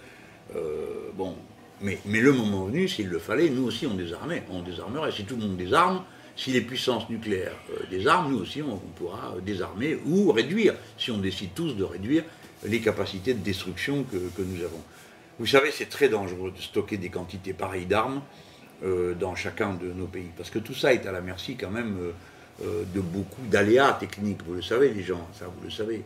euh, 0.56 1.10
bon, 1.14 1.34
mais, 1.80 1.98
le 2.04 2.32
moment 2.32 2.64
venu, 2.64 2.88
s'il 2.88 3.08
le 3.08 3.18
fallait, 3.18 3.50
nous 3.50 3.64
aussi 3.64 3.86
on 3.86 3.94
désarmait, 3.94 4.42
désarmerait. 4.64 5.12
Si 5.12 5.24
tout 5.24 5.36
le 5.36 5.42
monde 5.42 5.56
désarme, 5.56 6.02
si 6.36 6.52
les 6.52 6.60
puissances 6.60 7.08
nucléaires 7.08 7.56
désarment, 7.90 8.30
nous 8.30 8.38
aussi 8.38 8.62
on, 8.62 8.76
pourra 8.96 9.34
désarmer 9.44 9.98
ou 10.06 10.30
réduire, 10.32 10.74
si 10.96 11.10
on 11.10 11.18
décide 11.18 11.50
tous 11.54 11.74
de 11.74 11.84
réduire 11.84 12.24
les 12.64 12.80
capacités 12.80 13.34
de 13.34 13.40
destruction 13.40 14.04
que, 14.04 14.42
nous 14.42 14.64
avons. 14.64 14.82
Vous 15.38 15.46
savez, 15.46 15.70
c'est 15.70 15.88
très 15.88 16.08
dangereux 16.08 16.50
de 16.50 16.60
stocker 16.60 16.96
des 16.96 17.10
quantités 17.10 17.52
pareilles 17.52 17.86
d'armes 17.86 18.22
dans 19.18 19.34
chacun 19.34 19.74
de 19.74 19.92
nos 19.92 20.06
pays, 20.06 20.30
parce 20.36 20.50
que 20.50 20.60
tout 20.60 20.74
ça 20.74 20.94
est 20.94 21.04
à 21.06 21.12
la 21.12 21.20
merci 21.20 21.56
quand 21.56 21.70
même 21.70 22.12
euh, 22.64 22.82
de 22.92 23.00
beaucoup 23.00 23.42
d'aléas 23.48 23.92
techniques, 23.92 24.42
vous 24.44 24.54
le 24.54 24.62
savez 24.62 24.92
les 24.92 25.04
gens, 25.04 25.28
ça 25.32 25.46
vous 25.46 25.62
le 25.62 25.70
savez. 25.70 26.02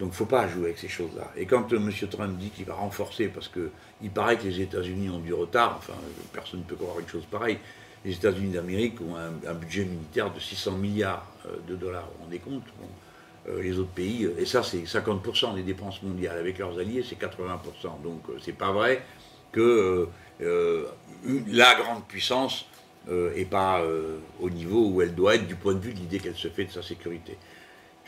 Donc 0.00 0.08
il 0.08 0.12
ne 0.12 0.16
faut 0.16 0.26
pas 0.26 0.48
jouer 0.48 0.64
avec 0.64 0.78
ces 0.78 0.88
choses-là. 0.88 1.30
Et 1.36 1.46
quand 1.46 1.72
euh, 1.72 1.76
M. 1.76 1.92
Trump 2.10 2.36
dit 2.38 2.50
qu'il 2.50 2.64
va 2.64 2.74
renforcer, 2.74 3.28
parce 3.28 3.48
qu'il 3.48 4.10
paraît 4.10 4.36
que 4.36 4.44
les 4.44 4.60
États-Unis 4.62 5.10
ont 5.10 5.20
du 5.20 5.32
retard, 5.32 5.76
enfin 5.78 5.92
personne 6.32 6.60
ne 6.60 6.64
peut 6.64 6.74
croire 6.74 6.98
une 6.98 7.08
chose 7.08 7.26
pareille, 7.30 7.58
les 8.04 8.14
États-Unis 8.14 8.52
d'Amérique 8.52 8.98
ont 9.02 9.14
un, 9.16 9.54
budget 9.54 9.84
militaire 9.84 10.32
de 10.32 10.40
600 10.40 10.72
milliards 10.72 11.26
euh, 11.46 11.56
de 11.68 11.76
dollars, 11.76 12.06
vous 12.06 12.18
vous 12.18 12.24
rendez 12.24 12.38
compte 12.38 12.64
Les 13.62 13.78
autres 13.78 13.90
pays, 13.90 14.28
et 14.38 14.46
ça 14.46 14.62
c'est 14.62 14.82
50% 14.82 15.54
des 15.54 15.62
dépenses 15.62 16.02
mondiales, 16.02 16.38
avec 16.38 16.58
leurs 16.58 16.78
alliés 16.78 17.04
c'est 17.06 17.20
80%. 17.20 18.02
Donc 18.02 18.22
c'est 18.40 18.56
pas 18.56 18.72
vrai 18.72 19.02
que 19.52 20.08
la 20.40 21.74
grande 21.74 22.04
puissance 22.06 22.66
euh, 23.08 23.32
et 23.34 23.46
pas 23.46 23.80
euh, 23.80 24.18
au 24.40 24.50
niveau 24.50 24.86
où 24.86 25.00
elle 25.00 25.14
doit 25.14 25.34
être 25.34 25.46
du 25.46 25.54
point 25.54 25.72
de 25.72 25.80
vue 25.80 25.94
de 25.94 25.98
l'idée 25.98 26.18
qu'elle 26.18 26.36
se 26.36 26.48
fait 26.48 26.66
de 26.66 26.70
sa 26.70 26.82
sécurité. 26.82 27.38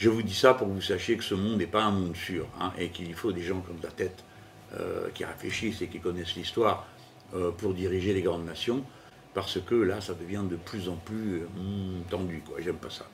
Je 0.03 0.09
vous 0.09 0.23
dis 0.25 0.35
ça 0.35 0.53
pour 0.55 0.67
que 0.67 0.73
vous 0.73 0.81
sachiez 0.81 1.17
que 1.17 1.23
ce 1.23 1.37
monde 1.37 1.59
n'est 1.59 1.67
pas 1.69 1.85
un 1.85 1.93
monde 1.93 2.17
sûr, 2.17 2.49
hein, 2.61 2.73
et 2.77 2.89
qu'il 2.89 3.15
faut 3.15 3.31
des 3.31 3.43
gens 3.43 3.61
comme 3.61 3.77
la 3.85 3.91
tête 3.93 4.25
euh, 4.75 5.09
qui 5.15 5.25
réfléchissent 5.25 5.81
et 5.81 5.87
qui 5.87 6.01
connaissent 6.01 6.35
l'histoire 6.35 6.89
pour 7.59 7.73
diriger 7.73 8.13
les 8.13 8.21
grandes 8.21 8.45
nations, 8.45 8.85
parce 9.33 9.61
que 9.61 9.77
là, 9.77 10.01
ça 10.01 10.15
devient 10.15 10.43
de 10.51 10.57
plus 10.57 10.89
en 10.89 10.97
plus 10.97 11.43
hmm, 11.43 12.03
tendu, 12.11 12.43
quoi. 12.45 12.57
J'aime 12.61 12.79
pas 12.79 12.91
ça. 12.91 13.07